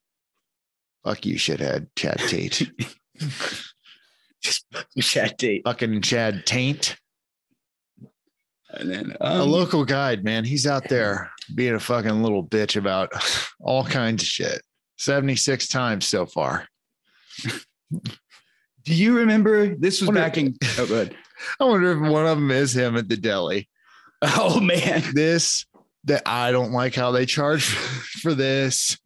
[1.04, 2.70] Fuck you, shithead, Chad Tate.
[4.42, 5.62] Just fucking Chad Tate.
[5.64, 6.96] fucking Chad Taint.
[8.70, 10.44] And then a um, local guide, man.
[10.44, 13.10] He's out there being a fucking little bitch about
[13.60, 14.62] all kinds of shit.
[14.98, 16.66] 76 times so far.
[18.84, 21.16] do you remember this was Wonder- back in oh good.
[21.60, 23.68] I wonder if one of them is him at the deli.
[24.22, 25.04] Oh man.
[25.14, 25.64] This
[26.04, 28.98] that I don't like how they charge for this.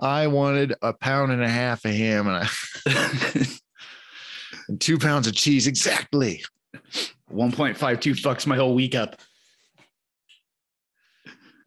[0.00, 2.48] I wanted a pound and a half of ham and,
[2.86, 3.46] I,
[4.74, 6.42] and two pounds of cheese exactly.
[7.32, 7.76] 1.52
[8.20, 9.20] fucks my whole week up.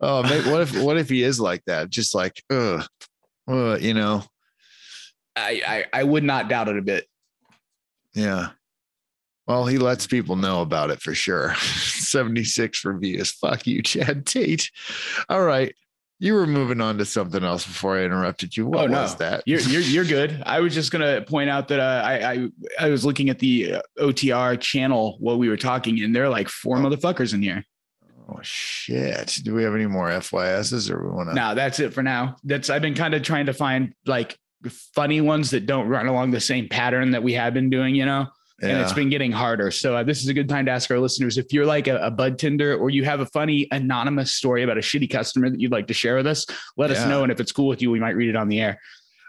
[0.02, 1.90] Oh, maybe, what if what if he is like that?
[1.90, 2.86] Just like, ugh,
[3.50, 4.24] uh, you know,
[5.38, 7.06] I, I I would not doubt it a bit.
[8.14, 8.50] yeah.
[9.48, 11.56] Well, he lets people know about it for sure.
[11.56, 13.32] 76 reviews.
[13.32, 14.70] Fuck you, Chad Tate.
[15.30, 15.74] All right.
[16.20, 18.66] You were moving on to something else before I interrupted you.
[18.66, 19.02] What Oh, no.
[19.04, 19.44] was that?
[19.46, 20.42] You're you're you're good.
[20.46, 22.48] I was just gonna point out that uh, I I
[22.80, 26.30] I was looking at the uh, OTR channel while we were talking, and there are
[26.30, 27.64] like four motherfuckers in here.
[28.30, 29.40] oh shit.
[29.44, 31.36] Do we have any more FYSs or we want to?
[31.36, 32.36] No, that's it for now.
[32.44, 34.36] That's I've been kind of trying to find like
[34.96, 38.06] funny ones that don't run along the same pattern that we have been doing, you
[38.08, 38.26] know.
[38.60, 39.70] And it's been getting harder.
[39.70, 41.98] So uh, this is a good time to ask our listeners if you're like a,
[41.98, 45.60] a bud tender or you have a funny anonymous story about a shitty customer that
[45.60, 46.46] you'd like to share with us,
[46.76, 47.22] let us know.
[47.22, 48.80] And if it's cool with you, we might read it on the air.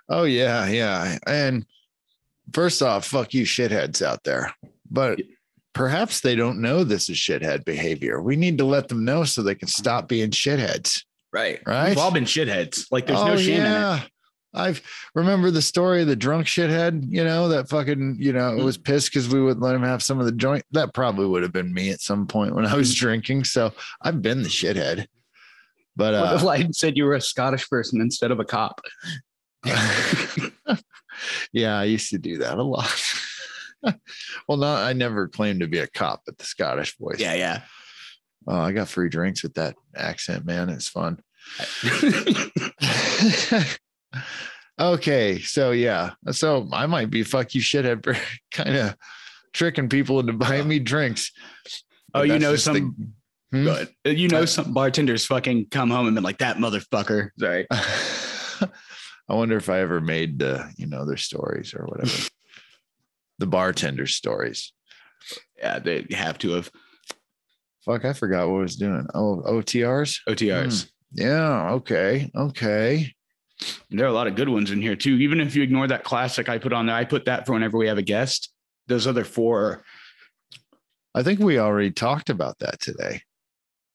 [0.08, 1.18] Oh yeah, yeah.
[1.26, 1.66] And
[2.54, 4.54] first off, fuck you shitheads out there.
[4.90, 5.20] But
[5.74, 8.22] perhaps they don't know this is shithead behavior.
[8.22, 11.04] We need to let them know so they can stop being shitheads.
[11.32, 11.60] Right.
[11.66, 11.90] Right.
[11.90, 12.86] We've all been shitheads.
[12.90, 14.10] Like there's oh, no shame in it.
[14.54, 14.80] I've
[15.14, 18.78] remember the story of the drunk shithead, you know, that fucking, you know, it was
[18.78, 20.64] pissed because we wouldn't let him have some of the joint.
[20.72, 23.04] That probably would have been me at some point when I was Mm-hmm.
[23.06, 23.44] drinking.
[23.44, 23.72] So
[24.02, 25.06] I've been the shithead.
[25.96, 28.80] But What if uh I said you were a Scottish person instead of a cop?
[31.52, 32.90] yeah, I used to do that a lot.
[34.48, 37.18] well, not I never claimed to be a cop but the Scottish voice.
[37.20, 37.62] Yeah, yeah.
[38.46, 40.68] Oh, I got free drinks with that accent, man.
[40.70, 41.18] It's fun.
[44.78, 48.16] okay, so yeah, so I might be fuck you shithead for
[48.52, 48.96] kind of
[49.52, 51.32] tricking people into buying me drinks.
[52.14, 53.14] oh, you know just the- some
[53.50, 53.64] Hmm?
[53.64, 53.88] good.
[54.04, 57.30] You know some bartenders fucking come home and been like that motherfucker.
[57.38, 57.66] Sorry.
[57.70, 58.68] I
[59.34, 62.28] wonder if I ever made the, you know, their stories or whatever.
[63.38, 64.74] the bartender stories.
[65.56, 66.70] Yeah, they have to have
[67.86, 69.06] Fuck, I forgot what I was doing.
[69.14, 70.18] Oh, OTRs.
[70.28, 70.90] OTRs.
[71.12, 71.70] Yeah.
[71.72, 72.30] Okay.
[72.36, 73.14] Okay.
[73.90, 75.14] There are a lot of good ones in here too.
[75.14, 77.78] Even if you ignore that classic I put on there, I put that for whenever
[77.78, 78.52] we have a guest.
[78.86, 79.84] Those other four,
[81.14, 83.22] I think we already talked about that today.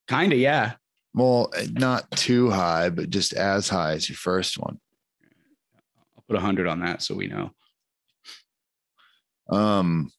[0.07, 0.73] kind of, yeah.
[1.13, 4.79] Well, not too high, but just as high as your first one.
[6.17, 7.51] I'll put 100 on that so we know.
[9.49, 10.11] Um,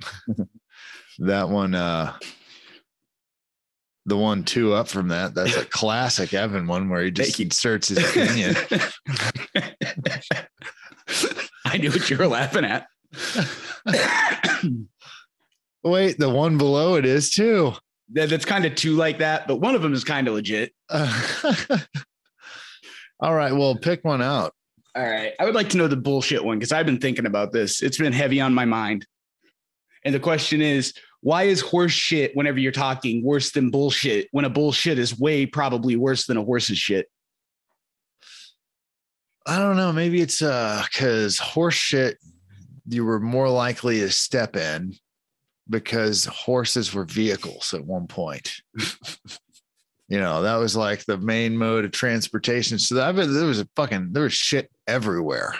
[1.18, 2.16] that one, uh,
[4.08, 7.88] the one two up from that, that's a classic Evan one where he just inserts
[7.88, 8.56] his opinion.
[11.64, 12.86] I knew what you were laughing at.
[15.84, 17.72] Wait, the one below it is too.
[18.12, 20.72] That- That's kind of two like that, but one of them is kind of legit.
[20.90, 21.04] all
[23.34, 24.54] right, well, pick one out.
[24.96, 25.32] All right.
[25.38, 27.82] I would like to know the bullshit one because I've been thinking about this.
[27.82, 29.06] It's been heavy on my mind.
[30.04, 34.44] And the question is, why is horse shit whenever you're talking worse than bullshit when
[34.44, 37.10] a bullshit is way probably worse than a horse's shit?
[39.46, 39.92] I don't know.
[39.92, 42.18] Maybe it's uh because horse shit
[42.88, 44.94] you were more likely to step in
[45.68, 48.52] because horses were vehicles at one point.
[50.08, 52.78] you know, that was like the main mode of transportation.
[52.78, 55.56] So that there was a fucking there was shit everywhere.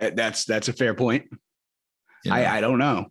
[0.00, 1.26] Uh, That's that's a fair point.
[2.24, 2.36] you know?
[2.36, 3.06] I, I don't know.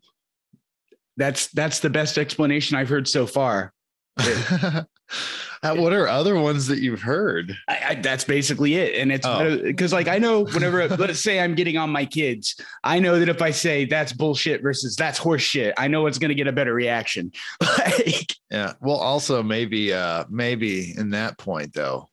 [1.20, 3.74] That's that's the best explanation I've heard so far.
[4.18, 4.84] Uh,
[5.76, 7.56] what are other ones that you've heard?
[7.68, 8.96] I, I, that's basically it.
[8.96, 9.58] And it's Oh.
[9.62, 13.28] because, like, I know whenever, let's say I'm getting on my kids, I know that
[13.30, 16.48] if I say that's bullshit versus that's horse shit, I know it's going to get
[16.48, 17.32] a better reaction.
[17.62, 18.74] like, Yeah.
[18.82, 22.10] Well, also maybe uh maybe in that point though,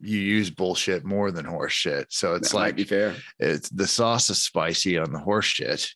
[0.00, 2.06] you use bullshit more than horse shit.
[2.10, 3.14] So it's that like be fair.
[3.38, 5.88] it's the sauce is spicy on the horse shit.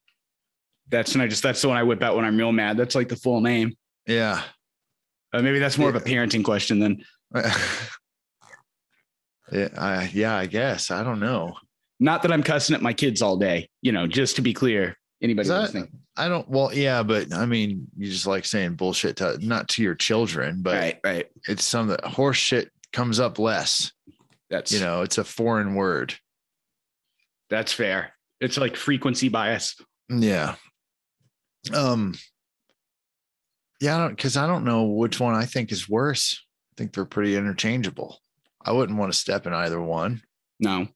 [0.93, 2.77] That's and I just that's the one I whip out when I'm real mad.
[2.77, 3.77] That's like the full name.
[4.07, 4.43] Yeah.
[5.33, 7.05] Uh, maybe that's more of a parenting question than
[9.51, 10.91] yeah, I, yeah, I guess.
[10.91, 11.55] I don't know.
[11.99, 13.69] not that I'm cussing at my kids all day.
[13.81, 15.89] You know, just to be clear, anybody that- listening.
[16.15, 19.83] I don't well, yeah, but I mean, you just like saying bullshit to not to
[19.83, 21.27] your children, but right, right.
[21.49, 23.93] it's some that horse shit comes up less.
[24.51, 26.15] That's You know, it's a foreign word.
[27.49, 28.13] that's fair.
[28.43, 29.77] It's like frequency bias.
[30.11, 30.57] Yeah.
[31.73, 32.15] Um
[33.81, 36.41] yeah, I don't because I don't know which one I think is worse.
[36.73, 38.21] I think they're pretty interchangeable.
[38.65, 40.23] I wouldn't want to step in either one.
[40.61, 40.87] No.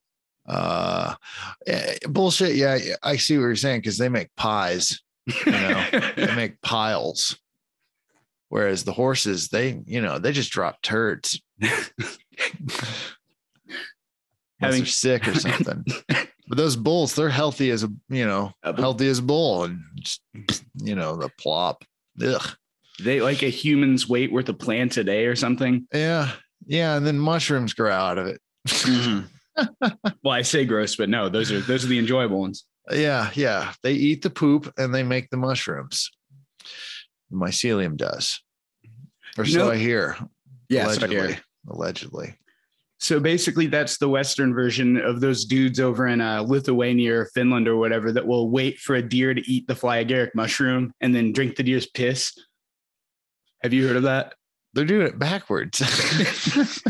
[0.47, 1.15] Uh
[1.65, 2.55] eh, bullshit.
[2.55, 5.01] Yeah, I see what you're saying because they make pies,
[5.45, 7.37] You know, they make piles.
[8.49, 11.41] Whereas the horses, they, you know, they just drop turds.
[14.59, 15.83] Having- sick or something.
[16.07, 19.65] but those bulls, they're healthy as a, you know, A bull- healthy as a bull
[19.65, 19.81] and
[20.87, 21.83] you know, the plop.
[22.23, 22.47] Ugh.
[23.03, 25.85] they like a human's weight worth of plant a day or something.
[25.93, 26.31] Yeah.
[26.65, 26.95] Yeah.
[26.95, 28.41] And then mushrooms grow out of it.
[28.67, 29.87] Mm-hmm.
[30.23, 32.65] well, I say gross, but no, those are those are the enjoyable ones.
[32.91, 33.29] Yeah.
[33.35, 33.73] Yeah.
[33.83, 36.09] They eat the poop and they make the mushrooms.
[37.29, 38.41] The mycelium does.
[39.37, 40.17] Or You so know- I hear.
[40.69, 41.15] Yeah, so I allegedly.
[41.33, 41.41] hear.
[41.69, 42.35] Allegedly.
[42.99, 47.67] So basically, that's the Western version of those dudes over in uh, Lithuania or Finland
[47.67, 51.13] or whatever that will wait for a deer to eat the fly agaric mushroom and
[51.13, 52.33] then drink the deer's piss.
[53.61, 54.33] Have you heard of that?
[54.73, 55.79] They're doing it backwards.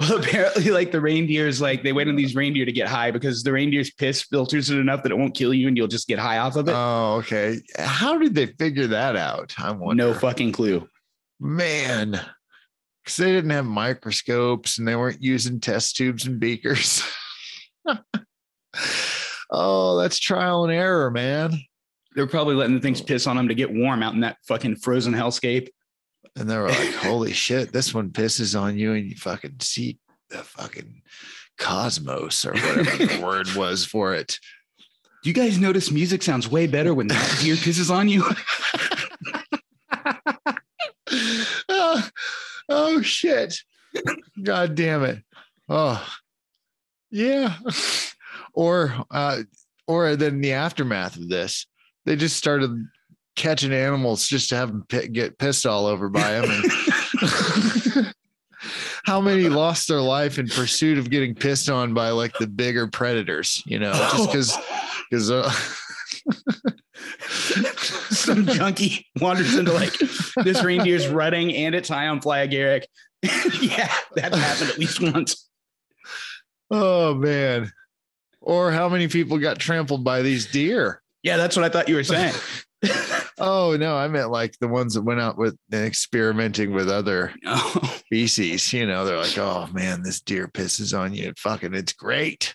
[0.00, 3.42] well, apparently, like the reindeers, like they wait on these reindeer to get high because
[3.42, 6.18] the reindeer's piss filters it enough that it won't kill you and you'll just get
[6.18, 6.72] high off of it.
[6.74, 7.60] oh, okay.
[7.78, 9.54] How did they figure that out?
[9.58, 10.04] I wonder.
[10.04, 10.88] no fucking clue.
[11.38, 12.20] man.
[13.06, 17.04] Because they didn't have microscopes and they weren't using test tubes and beakers.
[19.52, 21.56] oh, that's trial and error, man.
[22.16, 23.04] They're probably letting the things oh.
[23.04, 25.68] piss on them to get warm out in that fucking frozen hellscape.
[26.34, 29.98] And they were like, holy shit, this one pisses on you and you fucking see
[30.30, 31.02] the fucking
[31.58, 34.40] cosmos or whatever the word was for it.
[35.22, 38.24] Do you guys notice music sounds way better when that deer pisses on you?
[41.68, 42.08] oh,
[42.68, 43.58] oh, shit.
[44.42, 45.22] God damn it.
[45.68, 46.06] Oh,
[47.10, 47.56] yeah.
[48.52, 49.42] or, uh,
[49.86, 51.66] or then the aftermath of this,
[52.04, 52.70] they just started
[53.36, 56.50] catching animals just to have them pi- get pissed all over by them.
[56.50, 58.14] And
[59.04, 62.88] how many lost their life in pursuit of getting pissed on by like the bigger
[62.88, 64.58] predators, you know, just because,
[65.10, 65.52] because, uh,
[67.28, 69.92] Some junkie wanders into like
[70.44, 72.84] this reindeer's rutting and it's high on fly agaric.
[73.22, 75.48] yeah, that happened at least once.
[76.70, 77.72] oh man.
[78.40, 81.02] Or how many people got trampled by these deer?
[81.22, 82.34] Yeah, that's what I thought you were saying.
[83.38, 87.56] Oh no, I meant like the ones that went out with experimenting with other No.
[87.98, 88.72] species.
[88.72, 91.34] You know, they're like, oh man, this deer pisses on you.
[91.36, 92.54] Fucking, it's great.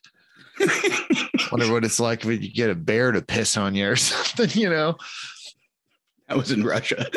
[1.52, 4.62] Wonder what it's like when you get a bear to piss on you or something.
[4.62, 4.98] You know,
[6.30, 7.10] I was in Russia.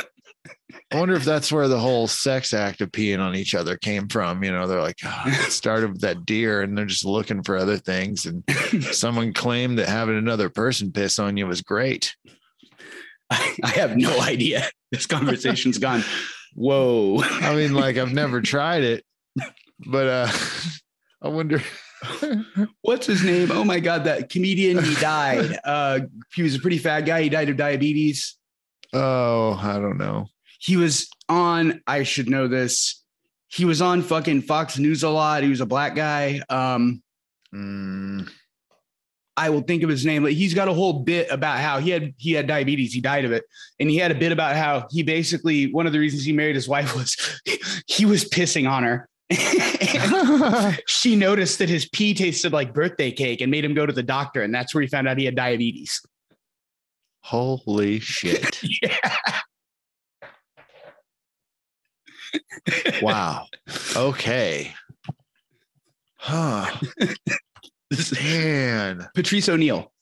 [0.94, 4.08] I wonder if that's where the whole sex act of peeing on each other came
[4.08, 4.44] from.
[4.44, 7.56] You know, they're like, oh, it started with that deer and they're just looking for
[7.56, 8.26] other things.
[8.26, 8.44] And
[8.92, 12.14] someone claimed that having another person piss on you was great.
[13.30, 14.68] I, I have no idea.
[14.92, 16.04] This conversation's gone.
[16.54, 17.20] Whoa.
[17.22, 19.04] I mean, like, I've never tried it,
[19.84, 20.32] but uh,
[21.22, 21.60] I wonder.
[22.82, 23.50] What's his name?
[23.50, 25.58] Oh my God, that comedian, he died.
[25.64, 26.00] Uh,
[26.34, 27.22] he was a pretty fat guy.
[27.22, 28.36] He died of diabetes.
[28.92, 30.26] Oh, I don't know.
[30.58, 33.02] He was on, I should know this.
[33.48, 35.42] He was on fucking Fox News a lot.
[35.42, 36.42] He was a black guy.
[36.48, 37.02] Um,
[37.54, 38.28] Mm,
[39.36, 40.22] I will think of his name.
[40.22, 42.92] But he's got a whole bit about how he had he had diabetes.
[42.92, 43.44] He died of it,
[43.78, 46.56] and he had a bit about how he basically one of the reasons he married
[46.56, 47.16] his wife was
[47.86, 49.08] he was pissing on her.
[50.86, 54.02] She noticed that his pee tasted like birthday cake and made him go to the
[54.02, 56.00] doctor, and that's where he found out he had diabetes.
[57.22, 58.60] Holy shit.
[58.82, 59.10] Yeah.
[63.00, 63.46] Wow.
[63.94, 64.74] Okay.
[66.16, 66.74] Huh.
[68.22, 69.06] Man.
[69.14, 69.92] Patrice O'Neal.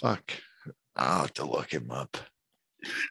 [0.00, 0.32] Fuck.
[0.96, 2.16] I'll have to look him up.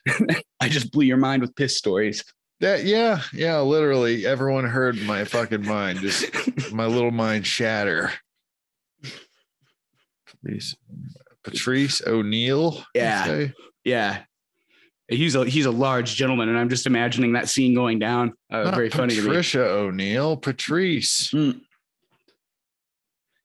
[0.59, 2.24] I just blew your mind with piss stories.
[2.60, 6.26] That yeah, yeah, literally everyone heard my fucking mind, just
[6.74, 8.12] my little mind shatter.
[10.26, 10.76] Patrice,
[11.43, 12.84] Patrice O'Neal.
[12.93, 13.47] Yeah.
[13.86, 14.24] Yeah.
[15.07, 18.34] He's a he's a large gentleman, and I'm just imagining that scene going down.
[18.51, 19.28] Uh, very funny to me.
[19.28, 20.38] Patricia O'Neal.
[20.38, 21.34] Patrice.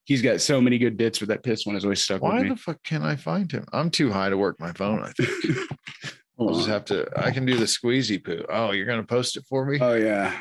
[0.06, 2.42] He's got so many good bits but that piss one has always stuck Why with
[2.42, 2.48] me.
[2.50, 3.64] the fuck can I find him?
[3.72, 5.02] I'm too high to work my phone.
[5.02, 5.70] I think
[6.39, 7.09] I'll Hold just have to.
[7.16, 8.45] I can do the squeezy poo.
[8.49, 9.78] Oh, you're gonna post it for me?
[9.80, 10.37] Oh yeah.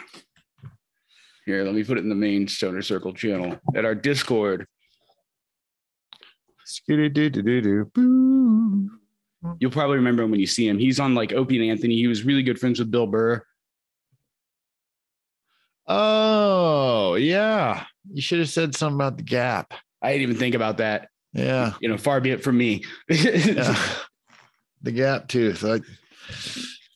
[1.45, 4.65] Here, let me put it in the main Stoner Circle channel at our Discord.
[9.59, 10.79] You'll probably remember him when you see him.
[10.79, 11.95] He's on like Opie and Anthony.
[11.95, 13.43] He was really good friends with Bill Burr.
[15.85, 19.73] Oh yeah, you should have said something about the gap.
[20.01, 21.09] I didn't even think about that.
[21.33, 22.83] Yeah, You know, far be it from me.
[23.09, 23.75] yeah.
[24.83, 25.63] the gap tooth.
[25.63, 25.83] Like,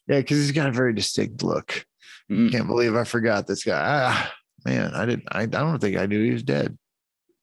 [0.08, 1.86] yeah, because he's got a very distinct look.
[2.32, 2.52] Mm.
[2.52, 3.82] Can't believe I forgot this guy.
[3.84, 4.34] Ah,
[4.66, 5.24] man, I didn't.
[5.32, 6.78] I, I don't think I knew he was dead.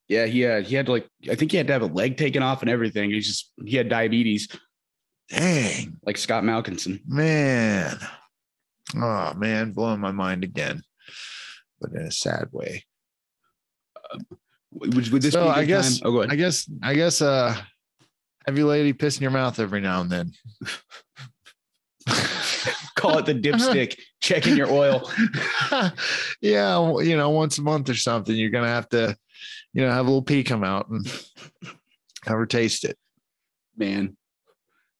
[0.08, 2.18] Yeah, he had he had to like I think he had to have a leg
[2.18, 3.10] taken off and everything.
[3.10, 4.48] He's just he had diabetes,
[5.30, 7.00] Dang, like Scott Malkinson.
[7.06, 7.96] man.
[8.94, 10.82] Oh man, blowing my mind again,
[11.80, 12.84] but in a sad way.
[14.72, 16.08] Would, would this So be I guess- time?
[16.08, 16.32] Oh, go ahead.
[16.32, 16.68] I guess.
[16.82, 17.22] I guess.
[17.22, 17.56] Uh,
[18.46, 20.32] have your lady piss in your mouth every now and then.
[22.96, 23.98] Call it the dipstick.
[24.20, 25.10] Checking your oil.
[26.40, 29.16] yeah, you know, once a month or something, you're gonna have to,
[29.72, 31.06] you know, have a little pee come out and
[32.24, 32.96] have her taste it.
[33.76, 34.16] Man.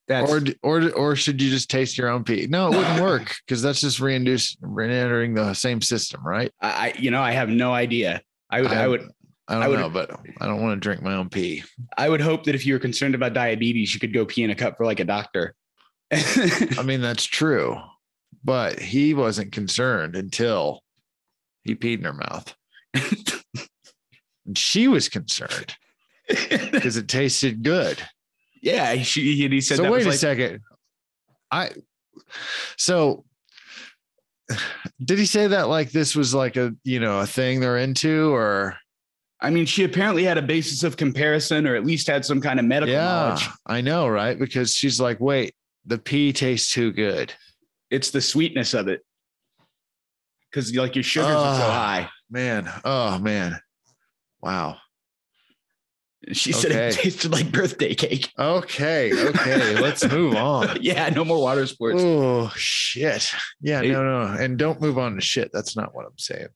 [0.06, 2.46] That's or or or should you just taste your own pee?
[2.46, 6.52] No, it wouldn't work because that's just reinduce re-entering the same system, right?
[6.60, 8.20] I, I you know, I have no idea.
[8.50, 9.08] I would I, I- would
[9.48, 11.62] I don't I would- know, but I don't want to drink my own pee.
[11.98, 14.50] I would hope that if you were concerned about diabetes, you could go pee in
[14.50, 15.54] a cup for like a doctor.
[16.12, 17.78] I mean, that's true,
[18.44, 20.82] but he wasn't concerned until
[21.64, 22.54] he peed in her mouth.
[24.46, 25.74] and she was concerned
[26.28, 28.00] because it tasted good.
[28.62, 30.60] yeah, she, he, said so wait a like, second.
[31.50, 31.70] I
[32.76, 33.24] so
[35.04, 38.32] did he say that like this was like a you know a thing they're into
[38.32, 38.76] or
[39.44, 42.58] I mean, she apparently had a basis of comparison or at least had some kind
[42.58, 43.48] of medical yeah knowledge.
[43.66, 47.32] I know right because she's like wait the pee tastes too good
[47.90, 49.02] It's the sweetness of it.
[50.50, 52.08] Because like your sugars are so high.
[52.30, 53.60] man oh man
[54.40, 54.78] wow
[56.32, 58.32] She said it tasted like birthday cake.
[58.38, 60.78] okay okay let's move on.
[60.80, 62.00] Yeah, no more water sports.
[62.00, 63.30] oh shit.
[63.60, 63.90] Yeah Hey.
[63.90, 65.50] no no and don't move on to shit.
[65.52, 66.48] That's not what i'm saying.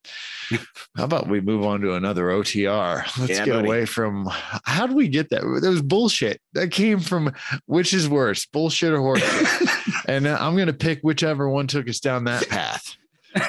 [0.96, 3.66] How about we move on to another otr let's Yeah, get buddy.
[3.68, 4.28] away from
[4.64, 5.42] how do we get that?
[5.62, 6.40] That was bullshit.
[6.54, 7.32] That came from
[7.66, 9.74] which is worse bullshit or horseshit?
[10.08, 12.96] And i'm going to pick whichever one took us down that path.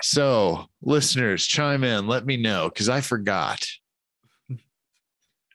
[0.02, 2.08] So listeners chime in.
[2.08, 3.66] Let me know because i forgot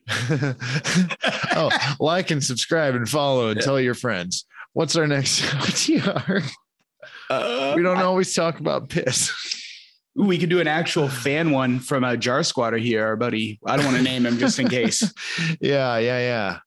[1.57, 3.65] oh like and subscribe and follow and Yeah.
[3.65, 6.43] tell your friends what's our next OTR?
[7.31, 9.33] Uh, we don't always talk about piss
[10.17, 13.59] we could do an actual fan one from a jar squatter here, our buddy.
[13.67, 15.03] I don't want to name him just in case,
[15.61, 16.59] yeah yeah yeah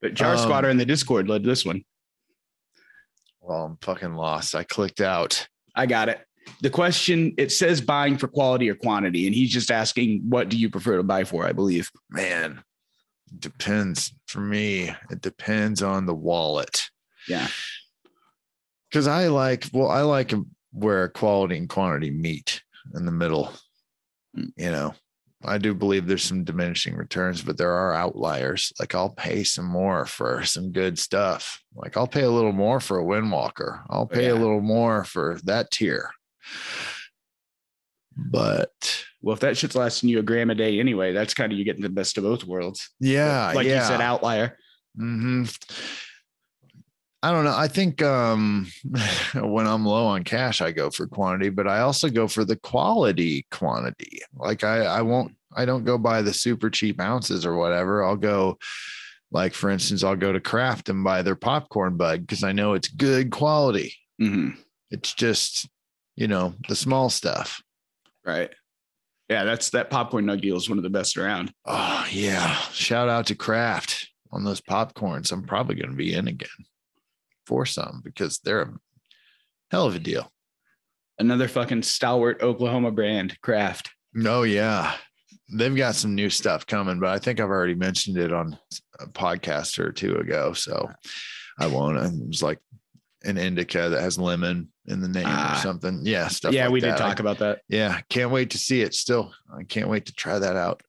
[0.00, 1.84] but jar Um, squatter in the Discord led this one.
[3.42, 6.20] well i'm fucking lost i clicked out I got it.
[6.62, 10.56] The question it says buying for quality or quantity, and he's just asking, what do
[10.58, 11.46] you prefer to buy for?
[11.46, 11.90] I believe.
[12.10, 12.62] man
[13.38, 16.90] depends for me it depends on the wallet
[17.28, 17.46] Yeah.
[18.90, 20.32] because I like well, I like
[20.72, 22.60] where quality and quantity meet
[22.94, 23.52] in the middle.
[24.36, 24.50] Mm.
[24.56, 24.94] You know,
[25.44, 28.72] I do believe there's some diminishing returns, but there are outliers.
[28.80, 31.62] Like I'll pay some more for some good stuff.
[31.74, 33.82] Like I'll pay a little more for a Windwalker.
[33.90, 36.10] I'll pay a little more for that tier.
[38.16, 41.58] But Well, if that shit's lasting you a gram a day anyway, that's kind of
[41.58, 42.90] you getting the best of both worlds.
[43.00, 43.80] yeah, like yeah.
[43.82, 44.56] you said, outlier.
[44.96, 45.44] hmm
[47.22, 47.54] I don't know.
[47.54, 48.66] I think um,
[49.34, 52.56] when I'm low on cash, I go for quantity, but I also go for the
[52.56, 54.20] quality quantity.
[54.34, 58.02] Like I, I won't, I don't go buy the super cheap ounces or whatever.
[58.02, 58.58] I'll go,
[59.30, 62.72] like for instance, I'll go to Kraft and buy their popcorn bud because I know
[62.72, 63.94] it's good quality.
[64.18, 64.56] Mhm.
[64.90, 65.68] It's just,
[66.20, 67.62] you know, the small stuff.
[68.24, 68.50] Right.
[69.30, 71.52] Yeah, that's that popcorn nug deal is one of the best around.
[71.64, 72.56] Oh yeah!
[72.72, 75.32] Shout out to Kraft on those popcorns.
[75.32, 76.48] I'm probably going to be in again
[77.46, 78.72] for some because they're a
[79.70, 80.30] hell of a deal.
[81.18, 83.90] Another fucking stalwart Oklahoma brand, Kraft.
[84.26, 84.94] Oh yeah,
[85.56, 88.58] they've got some new stuff coming, but I think I've already mentioned it on
[88.98, 90.90] a podcast or two ago, so
[91.58, 91.96] I won't.
[91.98, 92.58] It was like
[93.24, 95.54] an indica that has lemon in the name Ah.
[95.58, 96.00] or something.
[96.04, 96.52] Yeah, stuff.
[96.54, 97.60] yeah, like we did talk I- about that.
[97.68, 98.94] yeah, can't wait to see it.
[98.94, 100.82] Still, I can't wait to try that out.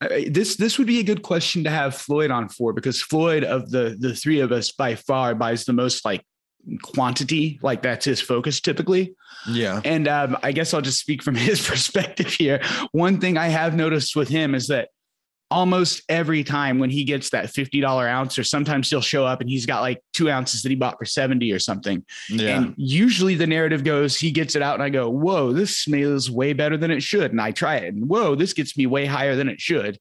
[0.00, 3.44] I- this this would be a good question to have Floyd on for because Floyd
[3.44, 6.24] of the the three of us by far buys the most like
[6.82, 9.16] quantity like that's his focus typically
[9.48, 12.62] Yeah, and um, i guess i'll just speak from his perspective here
[12.92, 14.90] one thing i have noticed with him is that
[15.52, 19.48] almost every time when he gets that $50 ounce or sometimes he'll show up and
[19.50, 23.34] he's got like two ounces that he bought for 70 or something yeah, and usually
[23.34, 26.76] the narrative goes, he gets it out, and I go, Whoa, this smells way better
[26.76, 27.30] than it should.
[27.30, 29.98] And I try it, and whoa, this gets me way higher than it should.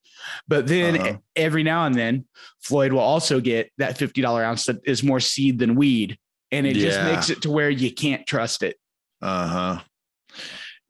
[0.48, 1.18] But then Uh-huh.
[1.36, 2.26] every now and then,
[2.62, 6.18] Floyd will also get that $50 ounce that is more seed than weed.
[6.52, 8.78] And it just makes it to where you can't trust it.
[9.22, 9.80] Uh huh.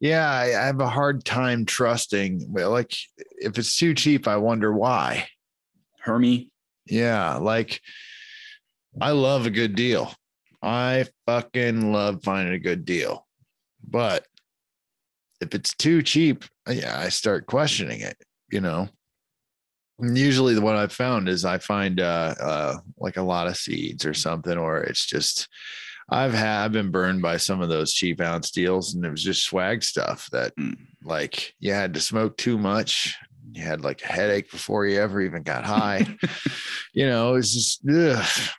[0.02, 2.52] Yeah, I, have a hard time trusting.
[2.52, 2.92] Like
[3.38, 5.28] if it's too cheap, I wonder why.
[6.00, 6.50] Hermie.
[6.86, 7.80] Yeah, like
[9.00, 10.12] I love a good deal.
[10.60, 13.28] I fucking love finding a good deal.
[13.88, 14.26] But
[15.40, 18.16] if it's too cheap, yeah, I start questioning it,
[18.50, 18.88] you know.
[20.00, 24.04] And usually what I've found is I find uh uh like a lot of seeds
[24.04, 25.46] or something, or it's just
[26.12, 29.22] I've had I've been burned by some of those cheap ounce deals and it was
[29.22, 30.76] just swag stuff that Mm.
[31.02, 33.16] like you had to smoke too much.
[33.52, 36.06] You had like a headache before you ever even got high.
[36.92, 38.50] you know, it's just ugh.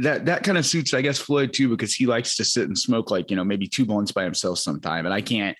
[0.00, 2.76] That that kind of suits, I guess, Floyd too, because he likes to sit and
[2.78, 5.04] smoke like, you know, maybe two blunts by himself sometime.
[5.04, 5.56] And I can't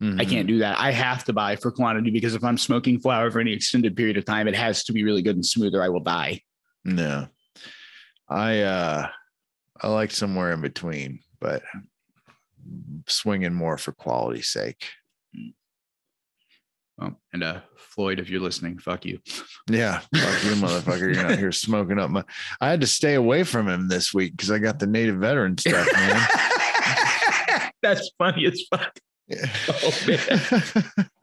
[0.00, 0.28] I Mhm.
[0.30, 0.78] can't do that.
[0.80, 4.16] I have to buy for quantity because if I'm smoking flower for any extended period
[4.16, 6.40] of time, it has to be really good and smooth or I will die.
[6.84, 7.28] No,
[8.28, 9.08] I uh,
[9.82, 11.62] I like somewhere in between, but
[13.08, 14.84] swinging more for quality's sake.
[17.00, 19.18] Oh, and uh, Floyd, if you're listening, fuck you.
[19.70, 21.14] Yeah, fuck you, motherfucker!
[21.14, 22.24] You're out here smoking up my.
[22.60, 25.56] I had to stay away from him this week because I got the native veteran
[25.56, 27.70] stuff, man.
[27.82, 28.98] That's funny as fuck.
[29.28, 29.46] Yeah.
[29.68, 31.08] Oh, man.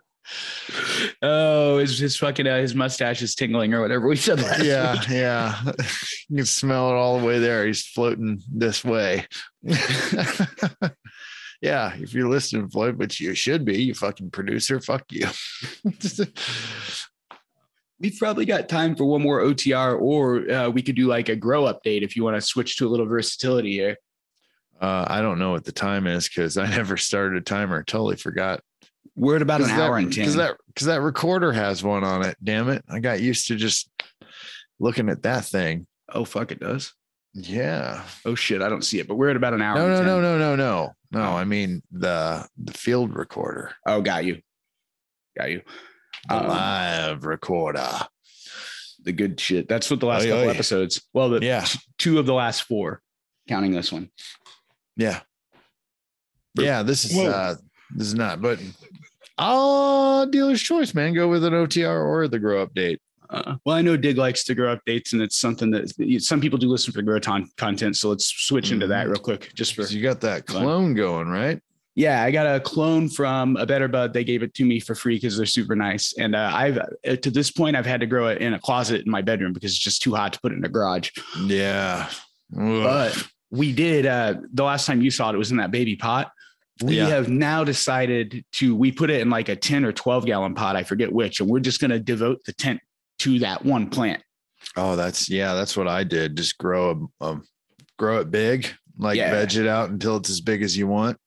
[1.22, 4.94] Oh, his, his fucking uh, his mustache is tingling or whatever we said last yeah,
[4.94, 5.10] week.
[5.10, 5.62] yeah.
[6.30, 7.66] You can smell it all the way there.
[7.66, 9.26] He's floating this way.
[11.62, 15.28] yeah, if you're listening, Floyd, which you should be, you fucking producer, fuck you.
[18.00, 21.36] We've probably got time for one more OTR, or uh, we could do like a
[21.36, 23.98] grow update if you want to switch to a little versatility here.
[24.80, 27.84] uh, I don't know what the time is because I never started a timer.
[27.84, 28.62] Totally forgot.
[29.16, 30.24] We're at about an hour and ten.
[30.24, 32.38] Because that because that recorder has one on it.
[32.44, 32.84] Damn it!
[32.90, 33.90] I got used to just
[34.80, 35.88] looking at that thing.
[36.14, 36.94] oh fuck, it does.
[37.34, 38.04] Yeah.
[38.26, 39.78] Oh shit, I don't see it, but we're at about an hour.
[39.78, 40.06] No, no, 10.
[40.06, 41.22] no, no, no, no, no.
[41.22, 44.42] I mean the the field recorder, Oh, got you,
[45.38, 45.62] got you.
[46.30, 47.88] Um, live recorder.
[49.04, 49.68] the good shit.
[49.70, 50.50] That's what the last Oy, couple oy.
[50.52, 51.02] episodes.
[51.14, 51.66] Well, the Yeah.
[51.98, 53.02] two of the last four,
[53.48, 54.10] counting this one.
[54.98, 55.22] Yeah.
[56.58, 57.30] Yeah, this is Whoa.
[57.30, 57.56] uh
[57.96, 58.60] this is not, but
[59.40, 61.14] I'll dealer's choice, man.
[61.14, 62.98] Go with an OTR or the grow update.
[63.30, 66.58] Uh, well, I know Dig likes to grow updates, and it's something that some people
[66.58, 67.96] do listen for grow ton- content.
[67.96, 69.12] So let's switch into that Mhm.
[69.12, 70.64] real quick, just for So you got that Fun.
[70.64, 71.60] clone going, right?
[71.96, 74.14] Yeah, I got a clone from a Better Bud.
[74.14, 76.14] They gave it to me for free because they're super nice.
[76.18, 79.06] And uh, I've uh, to this point, I've had to grow it in a closet
[79.06, 81.12] in my bedroom because it's just too hot to put it in a garage.
[81.46, 82.10] Yeah.
[82.58, 82.84] Ugh.
[82.84, 84.06] But we did.
[84.06, 86.32] Uh, the last time you saw it, it was in that baby pot.
[86.84, 87.08] We Yeah.
[87.08, 88.76] have now decided to.
[88.76, 90.76] We put it in like a ten or twelve gallon pot.
[90.76, 92.80] I forget which, and we're just going to devote the tent
[93.20, 94.24] to that one plant.
[94.78, 96.38] oh, that's yeah, that's what I did.
[96.38, 97.38] Just grow a,
[97.98, 98.68] grow it big,
[98.98, 99.32] like Yeah.
[99.32, 101.18] veg it out until it's as big as you want,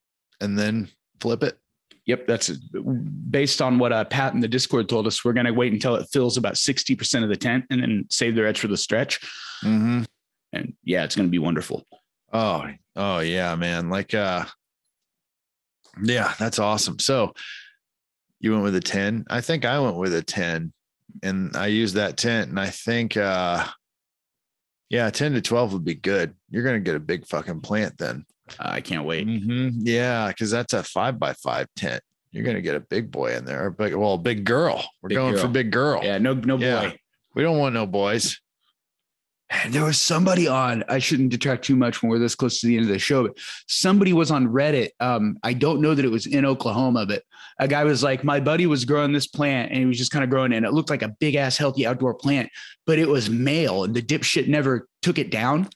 [0.40, 0.88] and then
[1.20, 1.58] flip it.
[2.06, 5.24] Yep, that's based on what uh, Pat in the Discord told us.
[5.24, 8.34] We're gonna wait until it fills about sixty percent of the tent, and then save
[8.34, 9.20] the rest for the stretch.
[9.62, 10.02] Mm-hmm.
[10.54, 11.86] And yeah, it's gonna be wonderful.
[12.32, 13.88] Oh, oh yeah, man.
[13.90, 14.46] Like uh
[16.02, 16.98] yeah, that's awesome.
[16.98, 17.32] So
[18.40, 19.24] you went with a 10.
[19.30, 20.72] I think I went with a 10
[21.22, 23.66] and I used that tent and I think uh
[24.90, 26.34] yeah, 10 to 12 would be good.
[26.50, 28.24] You're gonna get a big fucking plant then.
[28.58, 29.26] I can't wait.
[29.26, 29.72] Mhm.
[29.76, 32.02] Yeah, because that's a five by five tent.
[32.32, 33.70] You're gonna get a big boy in there.
[33.70, 34.84] Big well, big girl.
[35.00, 35.50] We're Big going for girl.
[35.50, 36.00] big girl.
[36.02, 36.88] Yeah, no, no Yeah.
[36.90, 36.98] boy.
[37.34, 38.40] We don't want no boys.
[39.52, 40.82] And there was somebody on.
[40.88, 43.26] I shouldn't detract too much when we're this close to the end of the show.
[43.26, 43.36] But
[43.66, 44.90] somebody was on Reddit.
[44.98, 47.22] Um, I don't know that it was in Oklahoma, but
[47.58, 50.24] a guy was like, "My buddy was growing this plant, and he was just kind
[50.24, 50.56] of growing it.
[50.56, 52.48] And it looked like a big ass, healthy outdoor plant,
[52.86, 55.68] but it was male, and the dipshit never took it down.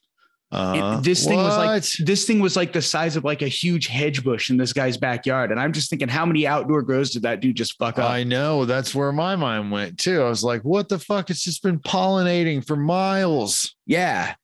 [0.52, 3.88] Uh, this thing was like this thing was like the size of like a huge
[3.88, 5.50] hedge bush in this guy's backyard.
[5.50, 8.08] And I'm just thinking, how many outdoor grows did that dude just fuck up?
[8.08, 10.22] I know that's where my mind went too.
[10.22, 11.30] I was like, what the fuck?
[11.30, 13.74] It's just been pollinating for miles.
[13.86, 14.34] yeah.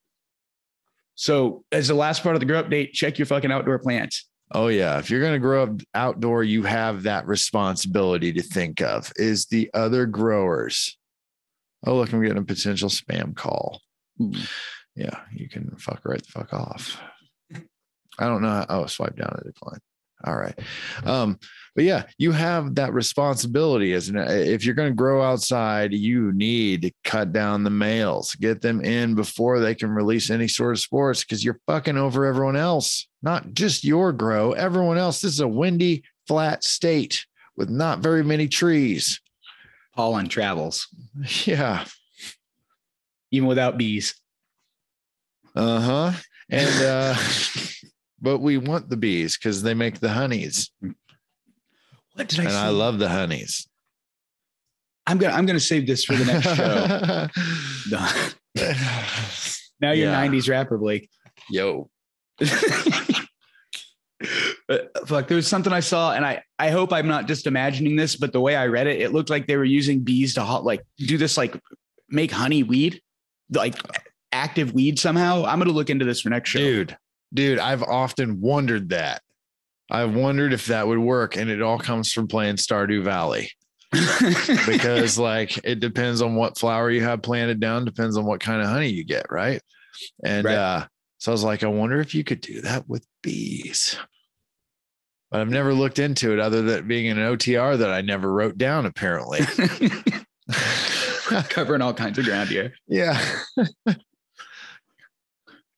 [1.15, 4.29] So as the last part of the grow update, check your fucking outdoor plants.
[4.51, 4.99] Oh yeah.
[4.99, 9.71] If you're gonna grow up outdoor, you have that responsibility to think of is the
[9.73, 10.99] other growers.
[11.87, 13.81] Oh, look, I'm getting a potential spam call.
[14.21, 14.33] Ooh.
[14.95, 17.01] Yeah, you can fuck right the fuck off.
[18.19, 18.49] I don't know.
[18.49, 19.79] How, oh, swipe down to decline.
[20.25, 20.57] All right.
[21.05, 21.39] Um,
[21.75, 26.33] but yeah, you have that responsibility as an if you're going to grow outside, you
[26.33, 30.73] need to cut down the males, get them in before they can release any sort
[30.73, 35.21] of spores because you're fucking over everyone else, not just your grow, everyone else.
[35.23, 37.25] This is a windy, flat state
[37.57, 39.21] with not very many trees.
[39.97, 40.87] Pollen travels,
[41.47, 41.85] Yeah.
[43.33, 44.15] even without bees.
[45.55, 46.13] Uh huh.
[46.51, 47.15] And, uh,
[48.21, 50.71] but we want the bees because they make the honeys.
[52.15, 52.59] What did I and say?
[52.59, 53.67] I love the honeys.
[55.07, 57.29] I'm gonna I'm gonna save this for the next show.
[57.91, 58.09] No.
[59.81, 60.27] now you're Yeah.
[60.27, 61.09] 90s rapper, Blake.
[61.51, 61.91] Yo.
[64.69, 67.97] But, fuck, there was something I saw, and I I hope I'm not just imagining
[67.97, 70.43] this, but the way I read it, it looked like they were using bees to
[70.43, 71.59] hot, like do this like
[72.09, 73.01] make honey weed,
[73.53, 73.75] like
[74.43, 75.45] active weed somehow.
[75.45, 76.59] I'm gonna look into this for next show.
[76.59, 76.97] Dude,
[77.33, 79.23] dude, I've often wondered that.
[79.91, 81.37] I've wondered if that would work.
[81.37, 83.51] And it all comes from playing Stardew Valley
[83.93, 88.63] because, like, it depends on what flower you have planted down, depends on what kind
[88.63, 89.27] of honey you get.
[89.31, 89.61] Right.
[90.25, 90.57] And Right.
[90.57, 90.87] uh,
[91.19, 93.97] so I was like, I wonder if you could do that with bees.
[95.31, 98.57] But I've never looked into it other than being an OTR that I never wrote
[98.59, 99.41] down, apparently.
[101.51, 102.73] Covering all kinds of ground here.
[102.89, 103.21] yeah.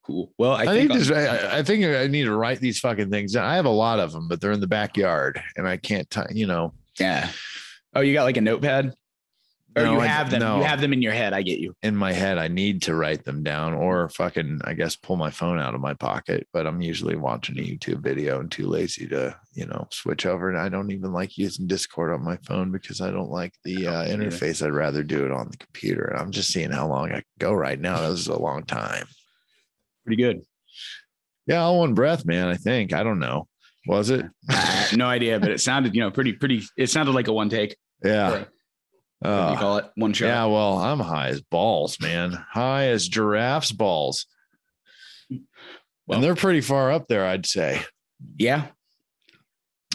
[0.07, 0.31] Cool.
[0.39, 3.33] Well, I, I, think, think I, I think I need to write these fucking things
[3.33, 3.47] down.
[3.47, 6.21] I have a lot of them, but they're in the backyard and I can't, ti-
[6.33, 7.31] you know, yeah.
[7.95, 8.93] Oh, you got like a notepad,
[9.77, 10.41] or No, you I- have them?
[10.41, 10.59] no.
[10.59, 11.33] You have them in your head.
[11.33, 11.75] I get you.
[11.83, 15.31] in my head, I need to write them down or fucking, I guess, pull my
[15.31, 16.47] phone out of my pocket.
[16.53, 20.51] But I'm usually watching a YouTube video and too lazy to, you know, switch over.
[20.51, 23.87] And I don't even like using Discord on my phone because I don't like the
[23.87, 24.19] uh, either.
[24.25, 24.65] interface.
[24.65, 26.05] I'd rather do it on the computer.
[26.05, 28.03] And I'm just seeing how long I can go right now.
[28.11, 29.07] This is a long time.
[30.05, 30.43] Pretty good.
[31.47, 32.49] Yeah, all one breath, man.
[32.49, 32.93] I think.
[32.93, 33.49] I don't know.
[33.87, 34.25] Was it?
[34.97, 36.63] No idea, but it sounded, you know, pretty, pretty.
[36.77, 37.75] It sounded like a one take.
[38.05, 38.31] Yeah.
[38.31, 38.39] What
[39.25, 39.87] do you Uh, call it?
[39.97, 40.27] One shot.
[40.27, 42.33] Yeah, well, I'm high as balls, man.
[42.53, 44.27] High as giraffes' balls.
[45.31, 47.81] Well- and they're pretty far up there, I'd say.
[48.37, 48.67] Yeah.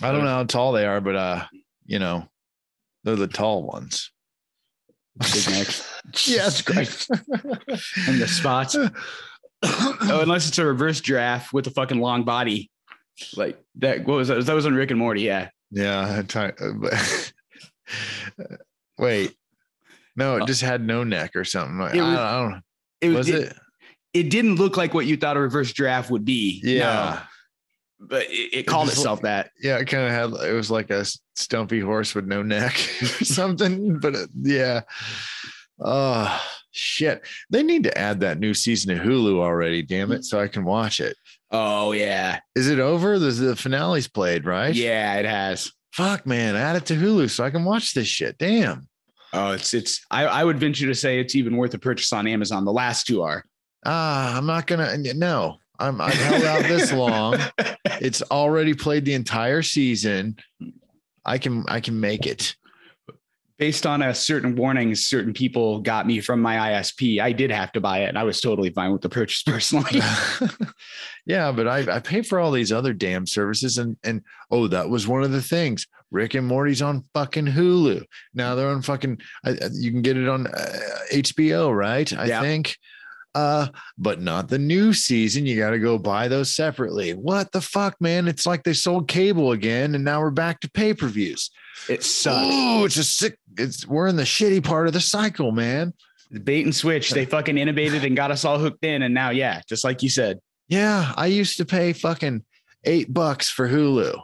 [0.01, 1.45] I don't know how tall they are, but uh,
[1.85, 2.27] you know,
[3.03, 4.11] they're the tall ones.
[5.33, 5.87] Big necks.
[6.27, 6.61] Yes.
[6.63, 7.09] Christ.
[8.07, 8.75] And the spots.
[9.61, 12.71] Oh, unless it's a reverse giraffe with a fucking long body.
[13.35, 14.05] Like that.
[14.05, 14.45] What was that?
[14.45, 15.21] That was on Rick and Morty.
[15.21, 15.49] Yeah.
[15.71, 16.23] yeah.
[16.35, 16.51] Uh,
[18.97, 19.35] Wait.
[20.15, 21.77] No, it just had no neck or something.
[21.77, 22.59] Like, It was- I, don't know.
[23.01, 23.57] It Was it, it?
[24.13, 26.59] it didn't look like what you thought a reverse giraffe would be.
[26.63, 27.21] Yeah.
[27.99, 28.07] No.
[28.07, 29.51] but it, it called just itself that.
[29.61, 31.05] Yeah, it kind of had it was like a
[31.35, 33.99] stumpy horse with no neck or something.
[33.99, 34.81] But uh, yeah.
[35.79, 36.41] Oh
[36.71, 37.25] shit.
[37.49, 40.63] They need to add that new season of Hulu already, damn it, so I can
[40.65, 41.15] watch it.
[41.51, 43.17] Oh yeah, Is it over?
[43.17, 44.73] The, the finale's played, right?
[44.75, 45.71] yeah, it has.
[45.93, 48.37] Fuck man, add it to Hulu so I can watch this shit.
[48.37, 48.87] Damn.
[49.33, 50.05] Oh, it's it's.
[50.11, 52.65] I, I would venture to say it's even worth a purchase on Amazon.
[52.65, 53.43] The last two are.
[53.85, 55.57] Ah, I'm not gonna no.
[55.79, 57.37] I'm I've held out this long.
[58.01, 60.35] It's already played the entire season.
[61.25, 62.55] I can I can make it.
[63.59, 67.73] Based on a certain warnings certain people got me from my ISP, I did have
[67.73, 70.01] to buy it and I was totally fine with the purchase personally.
[71.25, 74.89] yeah, but I, I pay for all these other damn services and and oh, that
[74.89, 75.85] was one of the things.
[76.09, 78.03] Rick and Morty's on fucking Hulu.
[78.33, 79.19] Now they're on fucking
[79.73, 80.79] you can get it on uh,
[81.11, 82.11] HBO, right?
[82.17, 82.41] I yeah.
[82.41, 82.75] think
[83.35, 85.45] uh but not the new season.
[85.45, 87.13] You got to go buy those separately.
[87.13, 88.27] What the fuck man?
[88.27, 91.51] It's like they sold cable again and now we're back to pay-per-views.
[91.87, 92.47] It sucks.
[92.49, 95.93] Oh it's a sick it's we're in the shitty part of the cycle man.
[96.31, 97.11] The bait and switch.
[97.11, 100.09] They fucking innovated and got us all hooked in and now yeah just like you
[100.09, 100.39] said.
[100.67, 102.43] Yeah i used to pay fucking
[102.85, 104.19] eight bucks for hulu.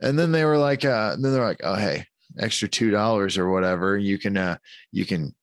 [0.00, 2.04] And then they were like uh then they're like oh hey
[2.38, 3.98] extra two dollars or whatever.
[3.98, 4.58] You can uh
[4.92, 5.34] you can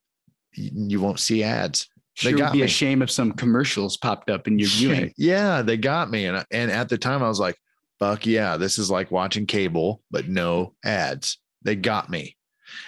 [0.54, 2.66] you won't see ads Sure they got would be me.
[2.66, 5.14] a shame if some commercials popped up in your viewing.
[5.18, 7.58] yeah, they got me, and and at the time I was like,
[8.00, 12.35] "Fuck yeah, this is like watching cable, but no ads." They got me.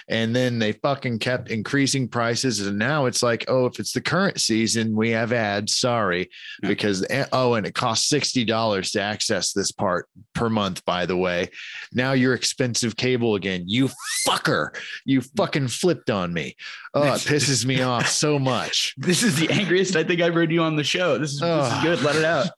[0.08, 2.66] And then they fucking kept increasing prices.
[2.66, 5.76] And now it's like, oh, if it's the current season, we have ads.
[5.76, 6.30] Sorry.
[6.62, 6.68] Yeah.
[6.68, 11.16] Because, eh, oh, and it costs $60 to access this part per month, by the
[11.16, 11.50] way.
[11.92, 13.64] Now you're expensive cable again.
[13.66, 13.90] You
[14.26, 14.74] fucker.
[15.04, 16.56] You fucking flipped on me.
[16.94, 18.94] Oh, it pisses me off so much.
[18.96, 21.18] This is the angriest I think I've heard you on the show.
[21.18, 21.62] This is, oh.
[21.62, 22.02] this is good.
[22.02, 22.48] Let it out.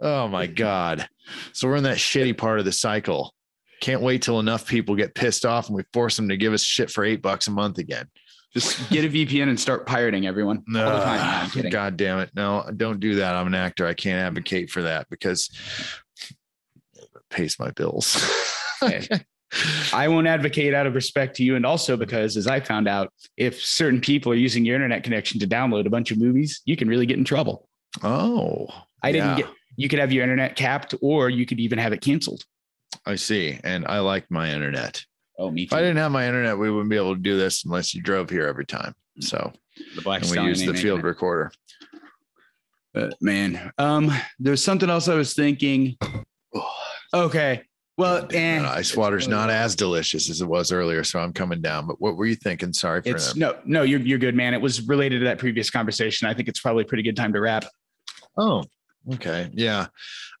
[0.00, 1.08] Oh my God.
[1.52, 3.34] So we're in that shitty part of the cycle.
[3.80, 6.62] Can't wait till enough people get pissed off and we force them to give us
[6.62, 8.08] shit for eight bucks a month again.
[8.52, 10.64] Just get a VPN and start pirating everyone.
[10.66, 11.50] No, time.
[11.54, 12.30] No, God damn it.
[12.34, 13.34] No, don't do that.
[13.34, 13.86] I'm an actor.
[13.86, 15.50] I can't advocate for that because
[16.96, 18.20] it pays my bills.
[19.92, 21.56] I won't advocate out of respect to you.
[21.56, 25.40] And also because, as I found out, if certain people are using your internet connection
[25.40, 27.68] to download a bunch of movies, you can really get in trouble.
[28.02, 28.68] Oh,
[29.02, 29.46] I didn't get,
[29.76, 32.44] you could have your internet capped or you could even have it canceled.
[33.08, 33.58] I see.
[33.64, 35.02] And I like my internet.
[35.38, 35.74] Oh, me too.
[35.74, 38.02] If I didn't have my internet, we wouldn't be able to do this unless you
[38.02, 38.94] drove here every time.
[39.20, 39.52] So
[39.96, 41.50] the black and we use the field recorder.
[42.92, 45.96] But man, um, there's something else I was thinking.
[47.14, 47.62] okay.
[47.96, 51.86] Well, and ice water's not as delicious as it was earlier, so I'm coming down.
[51.86, 52.72] But what were you thinking?
[52.72, 54.54] Sorry for it's, no, no, you're you're good, man.
[54.54, 56.28] It was related to that previous conversation.
[56.28, 57.64] I think it's probably a pretty good time to wrap.
[58.36, 58.62] Oh,
[59.14, 59.86] okay, yeah.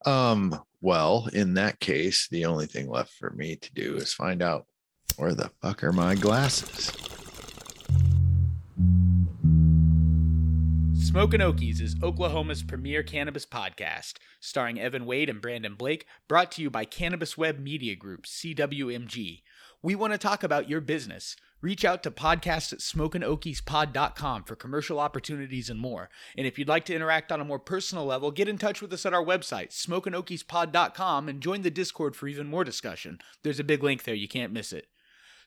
[0.06, 4.42] Um, well, in that case, the only thing left for me to do is find
[4.42, 4.66] out
[5.16, 6.92] where the fuck are my glasses.
[11.08, 16.62] Smokin' Okies is Oklahoma's premier cannabis podcast, starring Evan Wade and Brandon Blake, brought to
[16.62, 19.42] you by Cannabis Web Media Group, CWMG.
[19.82, 21.34] We want to talk about your business.
[21.60, 26.08] Reach out to podcast at smokinokiespod.com for commercial opportunities and more.
[26.36, 28.92] And if you'd like to interact on a more personal level, get in touch with
[28.92, 33.18] us at our website, smokinokiespod.com, and join the Discord for even more discussion.
[33.42, 34.86] There's a big link there, you can't miss it.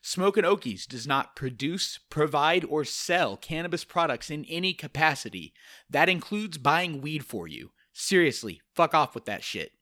[0.02, 5.54] Smokin' Okies does not produce, provide, or sell cannabis products in any capacity.
[5.88, 7.70] That includes buying weed for you.
[7.92, 9.72] Seriously, fuck off with that shit.